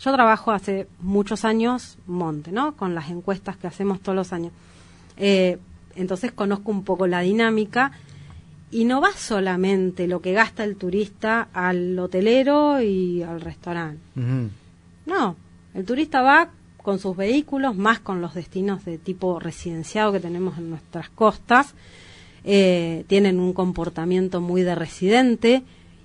Yo 0.00 0.12
trabajo 0.12 0.50
hace 0.50 0.88
muchos 1.00 1.44
años 1.44 1.96
monte, 2.06 2.50
¿no? 2.50 2.74
Con 2.74 2.94
las 2.94 3.08
encuestas 3.10 3.56
que 3.56 3.68
hacemos 3.68 4.00
todos 4.00 4.16
los 4.16 4.32
años. 4.32 4.52
Eh, 5.16 5.58
entonces 5.94 6.32
conozco 6.32 6.72
un 6.72 6.82
poco 6.82 7.06
la 7.06 7.20
dinámica 7.20 7.92
y 8.72 8.84
no 8.84 9.00
va 9.00 9.12
solamente 9.12 10.08
lo 10.08 10.20
que 10.20 10.32
gasta 10.32 10.64
el 10.64 10.76
turista 10.76 11.48
al 11.52 11.96
hotelero 11.98 12.80
y 12.80 13.22
al 13.22 13.40
restaurante. 13.40 14.00
No, 15.06 15.36
el 15.74 15.84
turista 15.84 16.22
va 16.22 16.50
con 16.78 16.98
sus 16.98 17.16
vehículos, 17.16 17.76
más 17.76 18.00
con 18.00 18.20
los 18.20 18.34
destinos 18.34 18.84
de 18.84 18.98
tipo 18.98 19.38
residenciado 19.38 20.10
que 20.10 20.20
tenemos 20.20 20.58
en 20.58 20.70
nuestras 20.70 21.10
costas. 21.10 21.74
Eh, 22.44 23.04
tienen 23.06 23.38
un 23.38 23.52
comportamiento 23.52 24.40
muy 24.40 24.62
de 24.62 24.74
residente 24.74 25.62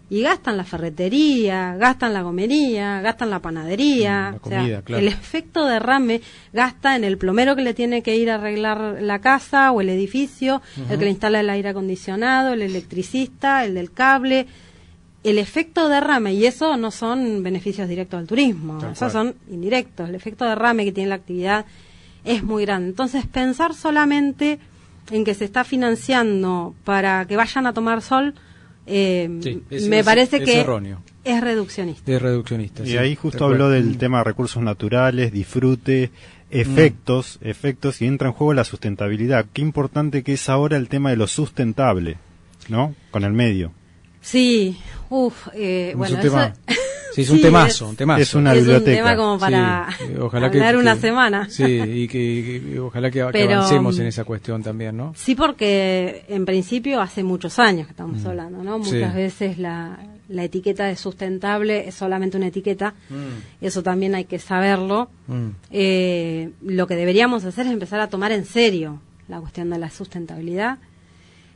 y 0.10 0.22
gastan 0.22 0.56
la 0.56 0.64
ferretería, 0.64 1.76
gastan 1.76 2.14
la 2.14 2.22
gomería, 2.22 3.02
gastan 3.02 3.30
la 3.30 3.40
panadería. 3.40 4.40
Mm, 4.44 4.94
el 4.94 5.08
efecto 5.08 5.66
derrame 5.66 6.22
gasta 6.54 6.96
en 6.96 7.04
el 7.04 7.18
plomero 7.18 7.56
que 7.56 7.62
le 7.62 7.74
tiene 7.74 8.02
que 8.04 8.16
ir 8.16 8.30
a 8.30 8.36
arreglar 8.36 9.00
la 9.02 9.20
casa 9.20 9.72
o 9.72 9.82
el 9.82 9.90
edificio, 9.90 10.62
el 10.90 10.98
que 10.98 11.06
le 11.06 11.12
instala 11.12 11.42
el 11.42 11.50
aire 11.50 11.70
acondicionado, 11.70 12.54
el 12.54 12.62
electricista, 12.62 13.66
el 13.66 13.74
del 13.74 13.92
cable. 13.92 14.48
El 15.24 15.40
efecto 15.40 15.90
derrame, 15.90 16.36
y 16.36 16.46
eso 16.46 16.78
no 16.78 16.90
son 16.90 17.44
beneficios 17.44 17.90
directos 17.90 18.18
al 18.18 18.28
turismo, 18.28 18.80
esos 18.90 19.12
son 19.12 19.36
indirectos. 19.50 20.08
El 20.08 20.16
efecto 20.16 20.46
derrame 20.46 20.86
que 20.86 20.94
tiene 20.94 21.10
la 21.10 21.16
actividad 21.16 21.66
es 22.24 22.44
muy 22.44 22.64
grande. 22.64 22.90
Entonces, 22.90 23.26
pensar 23.26 23.74
solamente 23.74 24.60
en 25.12 25.24
que 25.24 25.34
se 25.34 25.46
está 25.46 25.64
financiando 25.64 26.76
para 26.84 27.26
que 27.26 27.36
vayan 27.36 27.68
a 27.68 27.74
tomar 27.74 28.02
sol, 28.02 28.34
eh, 28.86 29.62
me 29.90 30.04
parece 30.04 30.42
que 30.42 30.66
es 31.24 31.42
reduccionista. 31.42 32.12
Es 32.12 32.22
reduccionista. 32.22 32.86
Y 32.86 32.98
ahí 32.98 33.16
justo 33.16 33.46
habló 33.46 33.70
del 33.70 33.96
mm. 33.96 33.98
tema 33.98 34.20
de 34.20 34.24
recursos 34.24 34.64
naturales, 34.64 35.34
disfrute, 35.34 36.12
efectos, 36.50 37.40
mm. 37.42 37.48
efectos, 37.48 38.02
y 38.02 38.06
entra 38.06 38.30
en 38.30 38.34
juego 38.34 38.54
la 38.54 38.64
sustentabilidad. 38.64 39.46
Qué 39.52 39.62
importante 39.62 40.24
que 40.24 40.34
es 40.34 40.48
ahora 40.48 40.78
el 40.78 40.88
tema 40.88 41.10
de 41.10 41.18
lo 41.18 41.28
sustentable, 41.28 42.18
¿no? 42.70 42.96
Con 43.12 43.26
el 43.26 43.34
medio. 43.34 43.74
Sí, 44.22 44.78
uff, 45.10 45.48
eh, 45.54 45.94
bueno, 45.96 46.18
Sí, 47.18 47.24
es 47.24 47.30
un 47.32 47.42
temazo, 47.42 47.86
es, 47.86 47.90
un 47.90 47.96
temazo. 47.96 48.22
Es 48.22 48.36
una 48.36 48.54
biblioteca. 48.54 48.92
Es 48.92 48.98
un 49.00 49.04
tema 49.04 49.18
como 49.18 49.40
para 49.40 49.90
ojalá 50.22 50.46
hablar 50.46 50.78
una 50.78 50.96
semana. 50.98 51.50
Sí, 51.50 51.64
y 51.64 52.08
que, 52.08 52.80
ojalá 52.80 53.10
que, 53.10 53.24
avancemos 53.24 53.98
en 53.98 54.06
esa 54.06 54.24
cuestión 54.24 54.62
también, 54.62 54.96
¿no? 54.96 55.14
Sí, 55.16 55.34
porque 55.34 56.26
en 56.28 56.46
principio 56.46 57.02
hace 57.02 57.24
muchos 57.24 57.58
años 57.58 57.88
que 57.88 57.92
estamos 57.94 58.22
mm. 58.22 58.28
hablando, 58.28 58.64
¿no? 58.64 58.78
Muchas 58.78 59.16
veces 59.16 59.58
la, 59.58 59.98
la 60.30 60.44
etiqueta 60.44 60.86
de 60.86 60.96
sustentable 60.96 61.88
es 61.88 61.96
solamente 61.96 62.38
una 62.38 62.48
etiqueta, 62.48 62.94
mm. 63.10 63.66
eso 63.66 63.82
también 63.82 64.14
hay 64.14 64.26
que 64.26 64.38
saberlo. 64.38 65.10
Mm. 65.26 65.48
Eh, 65.72 66.52
lo 66.62 66.86
que 66.86 66.96
deberíamos 66.96 67.46
hacer 67.46 67.66
es 67.66 67.72
empezar 67.72 68.00
a 68.00 68.10
tomar 68.10 68.32
en 68.32 68.46
serio 68.46 69.00
la 69.28 69.40
cuestión 69.40 69.72
de 69.72 69.80
la 69.80 69.90
sustentabilidad 69.90 70.78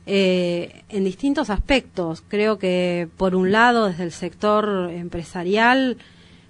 eh, 0.06 0.82
en 0.88 1.04
distintos 1.04 1.50
aspectos. 1.50 2.22
Creo 2.26 2.58
que, 2.58 3.08
por 3.16 3.34
un 3.34 3.52
lado, 3.52 3.86
desde 3.86 4.04
el 4.04 4.12
sector 4.12 4.90
empresarial, 4.90 5.96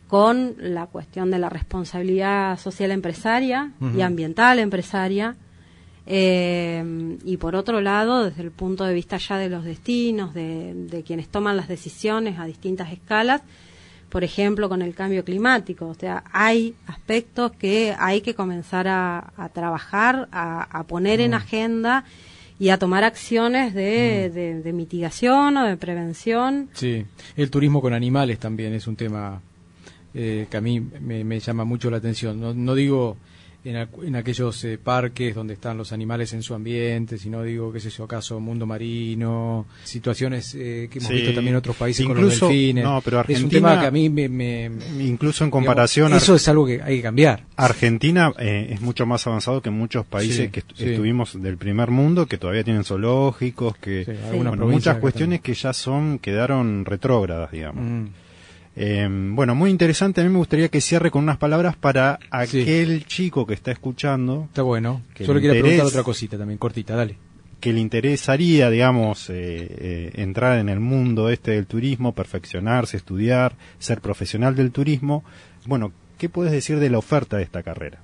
con 0.08 0.54
la 0.58 0.86
cuestión 0.86 1.30
de 1.30 1.38
la 1.38 1.48
responsabilidad 1.48 2.58
social 2.58 2.90
empresaria 2.90 3.72
y 3.96 4.02
ambiental 4.02 4.58
empresaria, 4.58 5.36
eh, 6.06 7.18
y 7.24 7.36
por 7.36 7.54
otro 7.54 7.80
lado, 7.80 8.24
desde 8.24 8.42
el 8.42 8.50
punto 8.50 8.84
de 8.84 8.94
vista 8.94 9.16
ya 9.18 9.38
de 9.38 9.48
los 9.48 9.64
destinos, 9.64 10.34
de, 10.34 11.02
quienes 11.06 11.28
toman 11.28 11.56
las 11.56 11.68
decisiones 11.68 12.38
a 12.38 12.44
distintas 12.44 12.92
escalas, 12.92 13.42
por 14.08 14.24
ejemplo, 14.24 14.68
con 14.68 14.82
el 14.82 14.94
cambio 14.94 15.24
climático. 15.24 15.86
O 15.86 15.94
sea, 15.94 16.24
hay 16.32 16.74
aspectos 16.86 17.52
que 17.52 17.94
hay 17.98 18.20
que 18.20 18.34
comenzar 18.34 18.88
a, 18.88 19.50
trabajar, 19.54 20.28
a, 20.32 20.84
poner 20.86 21.20
en 21.20 21.34
agenda 21.34 22.04
y 22.62 22.70
a 22.70 22.78
tomar 22.78 23.02
acciones 23.02 23.72
mm. 23.72 23.76
de, 23.76 24.72
mitigación 24.72 25.56
o 25.56 25.66
de 25.66 25.76
prevención. 25.76 26.68
Sí, 26.74 27.04
el 27.36 27.50
turismo 27.50 27.80
con 27.80 27.92
animales 27.92 28.38
también 28.38 28.72
es 28.72 28.86
un 28.86 28.94
tema 28.94 29.42
eh, 30.14 30.46
que 30.48 30.56
a 30.56 30.60
mí 30.60 30.78
me, 30.78 31.40
llama 31.40 31.64
mucho 31.64 31.90
la 31.90 31.96
atención. 31.96 32.40
No, 32.40 32.54
no 32.54 32.76
digo 32.76 33.16
en, 33.64 34.16
aquellos 34.16 34.64
eh, 34.64 34.78
parques 34.82 35.34
donde 35.34 35.54
están 35.54 35.78
los 35.78 35.92
animales 35.92 36.32
en 36.32 36.42
su 36.42 36.54
ambiente, 36.54 37.16
sino 37.18 37.42
digo, 37.42 37.72
qué 37.72 37.80
sé 37.80 37.90
yo, 37.90 38.04
acaso 38.04 38.40
mundo 38.40 38.66
marino, 38.66 39.66
situaciones 39.84 40.54
eh, 40.54 40.88
que 40.90 40.98
hemos 40.98 41.10
visto 41.10 41.32
también 41.32 41.54
en 41.54 41.56
otros 41.56 41.76
países 41.76 42.04
con 42.04 42.20
los 42.20 42.40
delfines. 42.40 42.84
No, 42.84 43.00
pero 43.02 43.20
Argentina, 43.20 43.38
es 43.38 43.44
un 43.44 43.50
tema 43.50 43.80
que 43.80 43.86
a 43.86 43.90
mí 43.90 44.08
me... 44.08 44.70
incluso 44.98 45.44
en 45.44 45.50
comparación... 45.50 46.12
eso 46.12 46.34
es 46.34 46.48
algo 46.48 46.66
que 46.66 46.82
hay 46.82 46.96
que 46.96 47.02
cambiar. 47.02 47.44
Argentina 47.56 48.32
eh, 48.38 48.68
es 48.70 48.80
mucho 48.80 49.06
más 49.06 49.26
avanzado 49.26 49.62
que 49.62 49.70
muchos 49.70 50.04
países 50.06 50.50
que 50.50 50.64
estuvimos 50.78 51.40
del 51.40 51.56
primer 51.56 51.90
mundo, 51.90 52.26
que 52.26 52.38
todavía 52.38 52.64
tienen 52.64 52.84
zoológicos, 52.84 53.76
que... 53.76 54.18
muchas 54.58 54.98
cuestiones 54.98 55.40
que, 55.40 55.54
ya 55.54 55.72
son, 55.72 56.18
quedaron 56.18 56.84
retrógradas, 56.84 57.52
digamos. 57.52 57.84
Mm. 57.84 58.21
Eh, 58.74 59.06
bueno, 59.10 59.54
muy 59.54 59.70
interesante. 59.70 60.20
A 60.20 60.24
mí 60.24 60.30
me 60.30 60.38
gustaría 60.38 60.68
que 60.68 60.80
cierre 60.80 61.10
con 61.10 61.22
unas 61.22 61.36
palabras 61.36 61.76
para 61.76 62.18
aquel 62.30 63.04
chico 63.06 63.46
que 63.46 63.54
está 63.54 63.70
escuchando. 63.70 64.44
Está 64.48 64.62
bueno. 64.62 65.02
Solo 65.24 65.40
quiero 65.40 65.54
preguntar 65.54 65.86
otra 65.86 66.02
cosita 66.02 66.38
también, 66.38 66.58
cortita, 66.58 66.96
dale. 66.96 67.16
Que 67.60 67.72
le 67.72 67.80
interesaría, 67.80 68.70
digamos, 68.70 69.30
eh, 69.30 69.34
eh, 69.34 70.10
entrar 70.14 70.58
en 70.58 70.68
el 70.68 70.80
mundo 70.80 71.28
este 71.28 71.52
del 71.52 71.66
turismo, 71.66 72.12
perfeccionarse, 72.12 72.96
estudiar, 72.96 73.56
ser 73.78 74.00
profesional 74.00 74.56
del 74.56 74.72
turismo. 74.72 75.22
Bueno, 75.66 75.92
¿qué 76.18 76.28
puedes 76.28 76.50
decir 76.50 76.80
de 76.80 76.90
la 76.90 76.98
oferta 76.98 77.36
de 77.36 77.44
esta 77.44 77.62
carrera? 77.62 78.00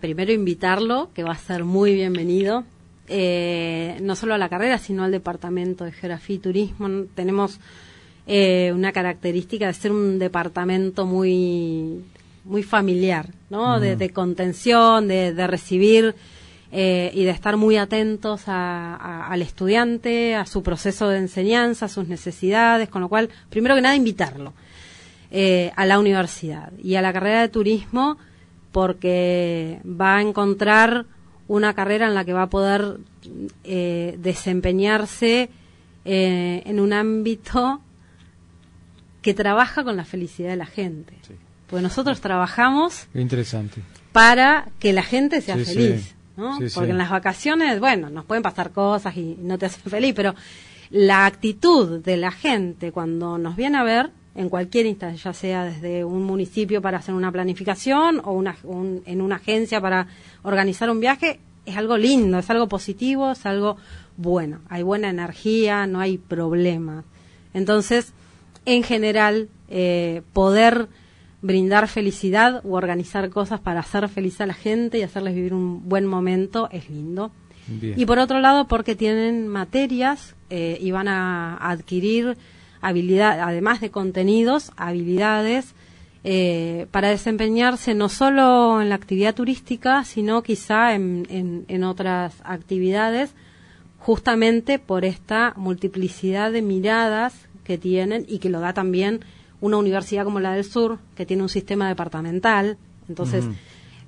primero 0.00 0.32
invitarlo, 0.32 1.10
que 1.14 1.22
va 1.22 1.32
a 1.32 1.38
ser 1.38 1.62
muy 1.62 1.94
bienvenido. 1.94 2.64
no 3.08 4.16
solo 4.16 4.34
a 4.34 4.38
la 4.38 4.48
carrera, 4.48 4.78
sino 4.78 5.04
al 5.04 5.12
departamento 5.12 5.84
de 5.84 5.92
Geografía 5.92 6.36
y 6.36 6.38
Turismo. 6.40 6.88
Tenemos 7.14 7.60
eh, 8.28 8.72
una 8.74 8.90
característica 8.90 9.68
de 9.68 9.74
ser 9.74 9.92
un 9.92 10.18
departamento 10.18 11.06
muy 11.06 12.02
muy 12.42 12.64
familiar, 12.64 13.28
¿no? 13.50 13.80
De, 13.80 14.10
contención, 14.10 15.08
de, 15.08 15.46
recibir 15.48 16.14
eh, 16.70 17.10
y 17.12 17.24
de 17.24 17.30
estar 17.30 17.56
muy 17.56 17.76
atentos 17.76 18.44
al 18.46 19.42
estudiante, 19.42 20.36
a 20.36 20.46
su 20.46 20.62
proceso 20.62 21.08
de 21.08 21.18
enseñanza, 21.18 21.86
a 21.86 21.88
sus 21.88 22.06
necesidades, 22.06 22.88
con 22.88 23.02
lo 23.02 23.08
cual, 23.08 23.30
primero 23.50 23.74
que 23.74 23.80
nada, 23.80 23.96
invitarlo 23.96 24.52
eh, 25.32 25.72
a 25.74 25.86
la 25.86 25.98
universidad 25.98 26.72
y 26.80 26.94
a 26.94 27.02
la 27.02 27.12
carrera 27.12 27.40
de 27.40 27.48
turismo 27.48 28.16
porque 28.70 29.80
va 29.84 30.18
a 30.18 30.22
encontrar 30.22 31.06
una 31.48 31.74
carrera 31.74 32.06
en 32.06 32.14
la 32.14 32.24
que 32.24 32.32
va 32.32 32.42
a 32.42 32.50
poder 32.50 32.98
desempeñarse 33.64 35.50
en 36.04 36.78
un 36.78 36.92
ámbito 36.92 37.80
que 39.26 39.34
trabaja 39.34 39.82
con 39.82 39.96
la 39.96 40.04
felicidad 40.04 40.50
de 40.50 40.56
la 40.56 40.66
gente. 40.66 41.12
Pues 41.66 41.82
nosotros 41.82 42.20
trabajamos 42.20 43.08
interesante. 43.12 43.82
para 44.12 44.68
que 44.78 44.92
la 44.92 45.02
gente 45.02 45.40
sea 45.40 45.56
feliz. 45.56 46.14
¿no? 46.36 46.56
Porque 46.72 46.92
en 46.92 46.98
las 46.98 47.10
vacaciones, 47.10 47.80
bueno, 47.80 48.08
nos 48.08 48.24
pueden 48.24 48.44
pasar 48.44 48.70
cosas 48.70 49.16
y 49.16 49.36
no 49.42 49.58
te 49.58 49.66
hacen 49.66 49.90
feliz, 49.90 50.14
pero 50.14 50.36
la 50.90 51.26
actitud 51.26 52.00
de 52.04 52.16
la 52.16 52.30
gente 52.30 52.92
cuando 52.92 53.36
nos 53.36 53.56
viene 53.56 53.78
a 53.78 53.82
ver, 53.82 54.10
en 54.36 54.48
cualquier 54.48 54.86
instancia, 54.86 55.32
ya 55.32 55.34
sea 55.36 55.64
desde 55.64 56.04
un 56.04 56.22
municipio 56.22 56.80
para 56.80 56.98
hacer 56.98 57.12
una 57.12 57.32
planificación 57.32 58.20
o 58.22 58.30
una, 58.30 58.54
en 59.06 59.20
una 59.20 59.36
agencia 59.36 59.80
para 59.80 60.06
organizar 60.44 60.88
un 60.88 61.00
viaje, 61.00 61.40
es 61.64 61.76
algo 61.76 61.96
lindo, 61.96 62.38
es 62.38 62.48
algo 62.48 62.68
positivo, 62.68 63.32
es 63.32 63.44
algo 63.44 63.76
bueno. 64.16 64.60
Hay 64.68 64.84
buena 64.84 65.10
energía, 65.10 65.88
no 65.88 65.98
hay 65.98 66.16
problemas. 66.16 67.04
Entonces, 67.54 68.12
en 68.66 68.82
general 68.82 69.48
eh, 69.68 70.22
poder 70.32 70.88
brindar 71.40 71.88
felicidad 71.88 72.60
o 72.64 72.72
organizar 72.72 73.30
cosas 73.30 73.60
para 73.60 73.80
hacer 73.80 74.08
feliz 74.08 74.40
a 74.40 74.46
la 74.46 74.54
gente 74.54 74.98
y 74.98 75.02
hacerles 75.02 75.34
vivir 75.34 75.54
un 75.54 75.88
buen 75.88 76.04
momento 76.04 76.68
es 76.70 76.90
lindo. 76.90 77.30
Y 77.68 78.06
por 78.06 78.20
otro 78.20 78.38
lado, 78.38 78.68
porque 78.68 78.94
tienen 78.94 79.48
materias 79.48 80.36
eh, 80.50 80.78
y 80.80 80.92
van 80.92 81.08
a 81.08 81.56
adquirir 81.56 82.36
habilidad, 82.80 83.40
además 83.40 83.80
de 83.80 83.90
contenidos, 83.90 84.70
habilidades 84.76 85.74
eh, 86.22 86.86
para 86.92 87.08
desempeñarse 87.08 87.94
no 87.94 88.08
solo 88.08 88.80
en 88.80 88.88
la 88.88 88.94
actividad 88.94 89.34
turística, 89.34 90.04
sino 90.04 90.44
quizá 90.44 90.94
en, 90.94 91.64
en 91.66 91.82
otras 91.82 92.34
actividades, 92.44 93.34
justamente 93.98 94.78
por 94.78 95.04
esta 95.04 95.52
multiplicidad 95.56 96.52
de 96.52 96.62
miradas 96.62 97.48
que 97.66 97.78
tienen 97.78 98.24
y 98.28 98.38
que 98.38 98.48
lo 98.48 98.60
da 98.60 98.72
también 98.72 99.20
una 99.60 99.76
universidad 99.76 100.24
como 100.24 100.40
la 100.40 100.52
del 100.52 100.64
sur, 100.64 100.98
que 101.16 101.26
tiene 101.26 101.42
un 101.42 101.48
sistema 101.48 101.88
departamental. 101.88 102.78
Entonces, 103.08 103.44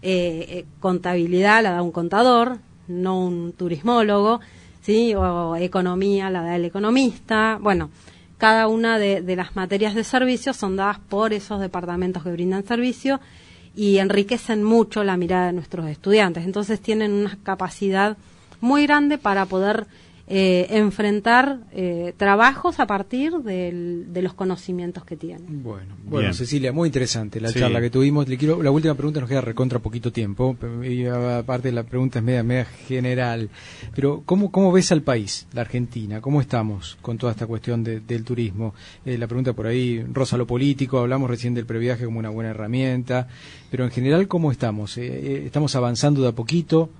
eh, 0.03 0.47
eh, 0.49 0.65
contabilidad 0.81 1.63
la 1.63 1.73
da 1.73 1.83
un 1.83 1.93
contador, 1.93 2.59
no 2.87 3.21
un 3.21 3.53
turismólogo, 3.53 4.41
¿sí? 4.83 5.15
O 5.15 5.57
economía 5.57 6.31
la 6.31 6.43
da 6.43 6.57
el 6.57 6.65
economista. 6.65 7.59
Bueno, 7.61 7.91
cada 8.37 8.69
una 8.69 8.99
de, 8.99 9.23
de 9.23 9.37
las 9.37 9.57
materias 9.57 9.95
de 9.95 10.05
servicio 10.05 10.53
son 10.53 10.77
dadas 10.77 10.99
por 11.01 11.33
esos 11.33 11.61
departamentos 11.61 12.23
que 12.23 12.31
brindan 12.31 12.65
servicio 12.65 13.21
y 13.75 13.99
enriquecen 13.99 14.63
mucho 14.63 15.05
la 15.05 15.17
mirada 15.17 15.47
de 15.47 15.53
nuestros 15.53 15.87
estudiantes. 15.89 16.45
Entonces, 16.45 16.81
tienen 16.81 17.13
una 17.13 17.39
capacidad 17.43 18.17
muy 18.61 18.87
grande 18.87 19.19
para 19.19 19.47
poder 19.47 19.87
eh, 20.31 20.67
enfrentar 20.77 21.61
eh, 21.73 22.13
trabajos 22.19 22.81
a 22.81 22.87
partir 22.87 23.33
de 23.39 24.21
los 24.21 24.35
conocimientos 24.35 25.03
que 25.07 25.17
tienen. 25.17 25.63
Bueno, 25.63 25.95
bueno 26.05 26.35
Cecilia, 26.35 26.71
muy 26.71 26.89
interesante 26.89 27.41
la 27.41 27.51
charla 27.51 27.81
que 27.81 27.89
tuvimos. 27.89 28.29
Le 28.29 28.37
quiero, 28.37 28.63
la 28.63 28.71
última 28.71 28.95
pregunta 28.95 29.21
nos 29.21 29.29
queda 29.31 29.41
recontra 29.41 29.79
poquito 29.79 30.13
tiempo, 30.13 30.55
y 30.85 31.07
aparte 31.07 31.73
la 31.73 31.85
pregunta 31.85 32.19
es 32.19 32.25
media, 32.27 32.43
media 32.43 32.67
general, 32.67 33.49
pero 33.95 34.23
¿cómo, 34.27 34.53
¿cómo 34.53 34.71
ves 34.71 34.93
al 34.93 35.01
país, 35.01 35.47
la 35.55 35.63
Argentina? 35.63 36.21
¿Cómo 36.21 36.43
estamos 36.43 36.99
con 37.01 37.17
toda 37.17 37.33
esta 37.33 37.47
cuestión 37.47 37.83
del 37.83 38.25
turismo? 38.25 38.75
Eh, 39.07 39.17
la 39.17 39.29
pregunta 39.29 39.55
por 39.55 39.67
ahí, 39.67 40.05
Rosa, 40.13 40.37
lo 40.37 40.47
político, 40.47 40.99
hablamos 40.99 41.31
recién 41.31 41.55
del 41.55 41.65
previaje 41.65 42.05
como 42.05 42.19
una 42.19 42.29
buena 42.29 42.51
herramienta, 42.51 43.29
pero 43.71 43.85
en 43.85 43.91
general, 43.91 44.29
¿cómo 44.29 44.53
estamos? 44.53 44.99
¿Estamos 44.99 45.75
avanzando 45.75 46.21
de 46.21 46.29
a 46.29 46.33
poquito? 46.33 46.91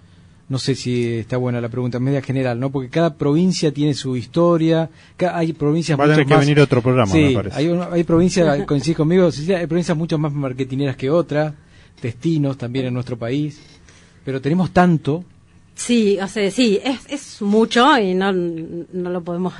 No 0.49 0.59
sé 0.59 0.75
si 0.75 1.19
está 1.19 1.37
buena 1.37 1.61
la 1.61 1.69
pregunta, 1.69 2.01
media 2.01 2.23
general, 2.23 2.59
¿no? 2.59 2.71
Porque 2.71 2.89
cada 2.89 3.15
provincia 3.15 3.73
tiene 3.73 3.95
su 3.95 4.17
historia, 4.17 4.89
hay 5.19 5.53
provincias 5.53 5.99
Va 5.99 6.05
a 6.05 6.09
tener 6.09 6.27
que 6.27 6.37
venir 6.37 6.61
otro 6.61 6.81
programa, 6.81 7.13
me 7.13 7.33
parece. 7.33 7.57
Hay, 7.57 7.69
hay 7.69 8.05
provincias, 8.05 8.65
coincide 8.65 8.95
conmigo, 8.95 9.29
hay 9.57 9.67
provincias 9.67 9.97
mucho 9.97 10.19
más 10.19 10.33
marketineras 10.33 10.97
que 10.97 11.11
otras, 11.11 11.53
destinos 12.01 12.57
también 12.57 12.87
en 12.87 12.95
nuestro 12.95 13.19
país, 13.19 13.61
pero 14.25 14.41
tenemos 14.41 14.71
tanto. 14.71 15.25
Sí, 15.75 16.19
o 16.21 16.27
sea, 16.27 16.51
sí, 16.51 16.81
es, 16.83 17.01
es 17.09 17.43
mucho 17.43 17.99
y 17.99 18.15
no, 18.15 18.33
no 18.33 19.11
lo 19.11 19.23
podemos 19.23 19.53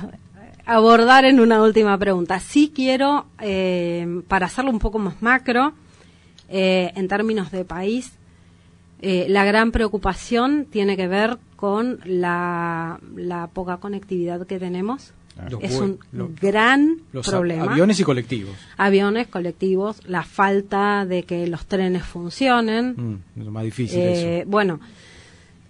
abordar 0.69 1.25
en 1.25 1.39
una 1.39 1.61
última 1.63 1.97
pregunta. 1.97 2.39
Sí 2.39 2.71
quiero, 2.73 3.25
eh, 3.39 4.21
para 4.27 4.47
hacerlo 4.47 4.71
un 4.71 4.79
poco 4.79 4.99
más 4.99 5.21
macro, 5.21 5.73
eh, 6.47 6.91
en 6.95 7.07
términos 7.07 7.51
de 7.51 7.65
país, 7.65 8.11
eh, 9.01 9.25
la 9.29 9.45
gran 9.45 9.71
preocupación 9.71 10.65
tiene 10.65 10.97
que 10.97 11.07
ver 11.07 11.37
con 11.55 11.99
la, 12.05 12.99
poca 13.53 13.77
conectividad 13.77 14.45
que 14.45 14.59
tenemos 14.59 15.13
es 15.61 15.79
un 15.79 15.99
gran 16.41 16.97
problema. 17.23 17.71
Aviones 17.71 17.99
y 17.99 18.03
colectivos. 18.03 18.55
Aviones, 18.77 19.27
colectivos, 19.27 20.01
la 20.05 20.23
falta 20.23 21.05
de 21.05 21.23
que 21.23 21.47
los 21.47 21.65
trenes 21.65 22.03
funcionen. 22.03 23.21
Mm, 23.35 23.41
es 23.41 23.47
más 23.47 23.63
difícil 23.63 23.99
eh, 24.01 24.43
Bueno, 24.47 24.79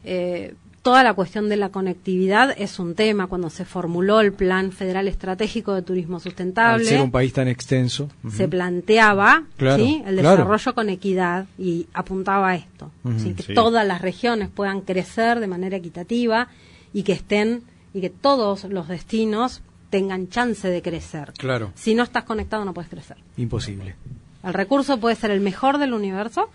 eh, 0.04 0.56
toda 0.82 1.04
la 1.04 1.14
cuestión 1.14 1.50
de 1.50 1.58
la 1.58 1.70
conectividad 1.70 2.54
es 2.58 2.80
un 2.80 2.96
tema 2.96 3.28
cuando 3.28 3.50
se 3.50 3.66
formuló 3.66 4.22
el 4.22 4.34
Plan 4.34 4.72
Federal 4.72 5.08
Estratégico 5.08 5.74
de 5.74 5.82
Turismo 5.82 6.20
Sustentable. 6.20 6.84
Al 6.84 6.90
ser 6.90 7.02
un 7.02 7.12
país 7.12 7.34
tan 7.34 7.48
extenso. 7.48 8.10
Se 8.30 8.48
planteaba 8.48 9.44
el 9.60 10.16
desarrollo 10.16 10.76
con 10.76 10.90
equidad 10.90 11.46
y 11.58 11.88
apuntaba 11.94 12.50
a 12.50 12.56
esto, 12.56 12.92
que 13.36 13.54
todas 13.54 13.86
las 13.86 14.02
regiones 14.02 14.50
puedan 14.50 14.82
crecer 14.82 15.40
de 15.40 15.48
manera 15.48 15.78
equitativa 15.78 16.48
y 16.94 17.04
que 17.04 17.14
estén 17.14 17.64
y 17.94 18.02
que 18.02 18.10
todos 18.10 18.66
los 18.66 18.88
destinos 18.88 19.62
tengan 19.90 20.30
chance 20.30 20.68
de 20.70 20.82
crecer. 20.82 21.34
Claro. 21.38 21.72
Si 21.76 21.96
no 21.96 22.04
estás 22.04 22.24
conectado 22.24 22.64
no 22.64 22.74
puedes 22.74 22.90
crecer. 22.90 23.18
Imposible. 23.38 23.96
El 24.44 24.54
recurso 24.54 25.00
puede 25.00 25.16
ser 25.16 25.32
el 25.32 25.42
mejor 25.42 25.80
del 25.80 25.94
universo, 25.94 26.50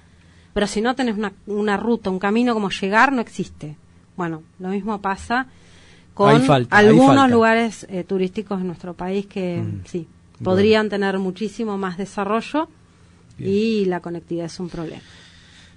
pero 0.54 0.66
si 0.66 0.80
no 0.80 0.94
tenés 0.94 1.16
una, 1.16 1.32
una 1.46 1.76
ruta, 1.76 2.10
un 2.10 2.18
camino 2.18 2.54
como 2.54 2.70
llegar, 2.70 3.12
no 3.12 3.20
existe. 3.20 3.76
Bueno, 4.16 4.42
lo 4.58 4.68
mismo 4.68 5.00
pasa 5.00 5.46
con 6.14 6.42
algunos 6.70 7.30
lugares 7.30 7.86
eh, 7.90 8.04
turísticos 8.04 8.60
en 8.60 8.68
nuestro 8.68 8.94
país 8.94 9.26
que 9.26 9.60
mm. 9.60 9.80
sí, 9.84 10.06
podrían 10.42 10.88
tener 10.88 11.18
muchísimo 11.18 11.76
más 11.76 11.98
desarrollo 11.98 12.68
y 13.38 13.84
la 13.86 14.00
conectividad 14.00 14.46
es 14.46 14.60
un 14.60 14.68
problema. 14.68 15.02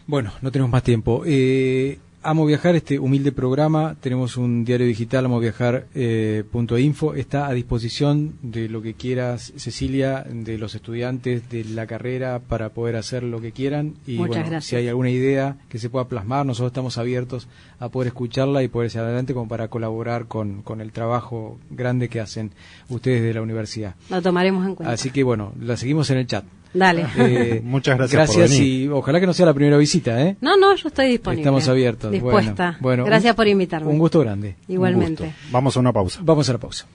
Bueno, 0.06 0.32
no 0.41 0.52
tenemos 0.52 0.71
más 0.71 0.84
tiempo. 0.84 1.23
Eh, 1.26 2.00
Amo 2.29 2.45
Viajar, 2.45 2.75
este 2.75 2.99
humilde 2.99 3.31
programa, 3.31 3.95
tenemos 4.01 4.35
un 4.35 4.65
diario 4.65 4.85
digital, 4.85 5.23
amoviajar.info, 5.23 7.15
eh, 7.15 7.19
está 7.21 7.47
a 7.47 7.53
disposición 7.53 8.33
de 8.41 8.67
lo 8.67 8.81
que 8.81 8.95
quieras, 8.95 9.53
Cecilia, 9.55 10.25
de 10.29 10.57
los 10.57 10.75
estudiantes 10.75 11.49
de 11.49 11.63
la 11.63 11.87
carrera 11.87 12.39
para 12.39 12.67
poder 12.67 12.97
hacer 12.97 13.23
lo 13.23 13.39
que 13.39 13.53
quieran. 13.53 13.93
Y 14.05 14.17
bueno, 14.17 14.59
si 14.59 14.75
hay 14.75 14.89
alguna 14.89 15.09
idea 15.09 15.55
que 15.69 15.79
se 15.79 15.89
pueda 15.89 16.09
plasmar, 16.09 16.45
nosotros 16.45 16.71
estamos 16.71 16.97
abiertos 16.97 17.47
a 17.79 17.87
poder 17.87 18.07
escucharla 18.07 18.61
y 18.61 18.67
poder 18.67 18.91
ir 18.91 18.99
adelante 18.99 19.33
como 19.33 19.47
para 19.47 19.69
colaborar 19.69 20.25
con, 20.25 20.63
con 20.63 20.81
el 20.81 20.91
trabajo 20.91 21.57
grande 21.69 22.09
que 22.09 22.19
hacen 22.19 22.51
ustedes 22.89 23.23
de 23.23 23.35
la 23.35 23.41
universidad. 23.41 23.95
Lo 24.09 24.21
tomaremos 24.21 24.67
en 24.67 24.75
cuenta. 24.75 24.91
Así 24.91 25.11
que 25.11 25.23
bueno, 25.23 25.53
la 25.61 25.77
seguimos 25.77 26.09
en 26.09 26.17
el 26.17 26.27
chat. 26.27 26.43
Dale. 26.73 27.06
Eh, 27.17 27.62
Muchas 27.63 27.97
gracias. 27.97 28.36
Gracias 28.36 28.60
y 28.60 28.88
ojalá 28.88 29.19
que 29.19 29.25
no 29.27 29.34
sea 29.34 29.45
la 29.45 29.53
primera 29.53 29.77
visita, 29.77 30.21
¿eh? 30.21 30.38
No, 30.41 30.58
no, 30.58 30.75
yo 30.75 30.88
estoy 30.88 31.10
disponible. 31.10 31.41
Estamos 31.41 31.67
abiertos. 31.67 32.12
Dispuesta. 32.12 32.77
Bueno, 32.80 33.06
gracias 33.06 33.36
por 33.36 33.47
invitarme. 33.47 33.89
Un 33.89 33.99
gusto 33.99 34.19
grande. 34.19 34.56
Igualmente. 34.67 35.34
Vamos 35.51 35.75
a 35.77 35.80
una 35.80 35.93
pausa. 35.93 36.19
Vamos 36.23 36.49
a 36.49 36.53
la 36.53 36.60
pausa. 36.60 36.86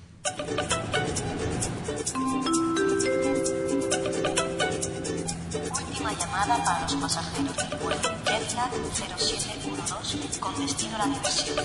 Última 5.80 6.12
llamada 6.18 6.64
para 6.64 6.82
los 6.82 6.94
pasajeros 6.96 7.56
del 7.56 7.78
vuelo 7.78 8.00
Jetlag 8.24 8.70
0712 8.94 10.40
con 10.40 10.54
destino 10.60 10.96
a 10.96 10.98
la 10.98 11.06
diversión. 11.06 11.64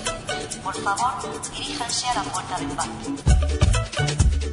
Por 0.62 0.74
favor, 0.74 1.12
diríjanse 1.56 2.06
a 2.08 2.14
la 2.14 2.22
puerta 2.24 2.58
de 2.58 2.64
embarque. 2.64 4.27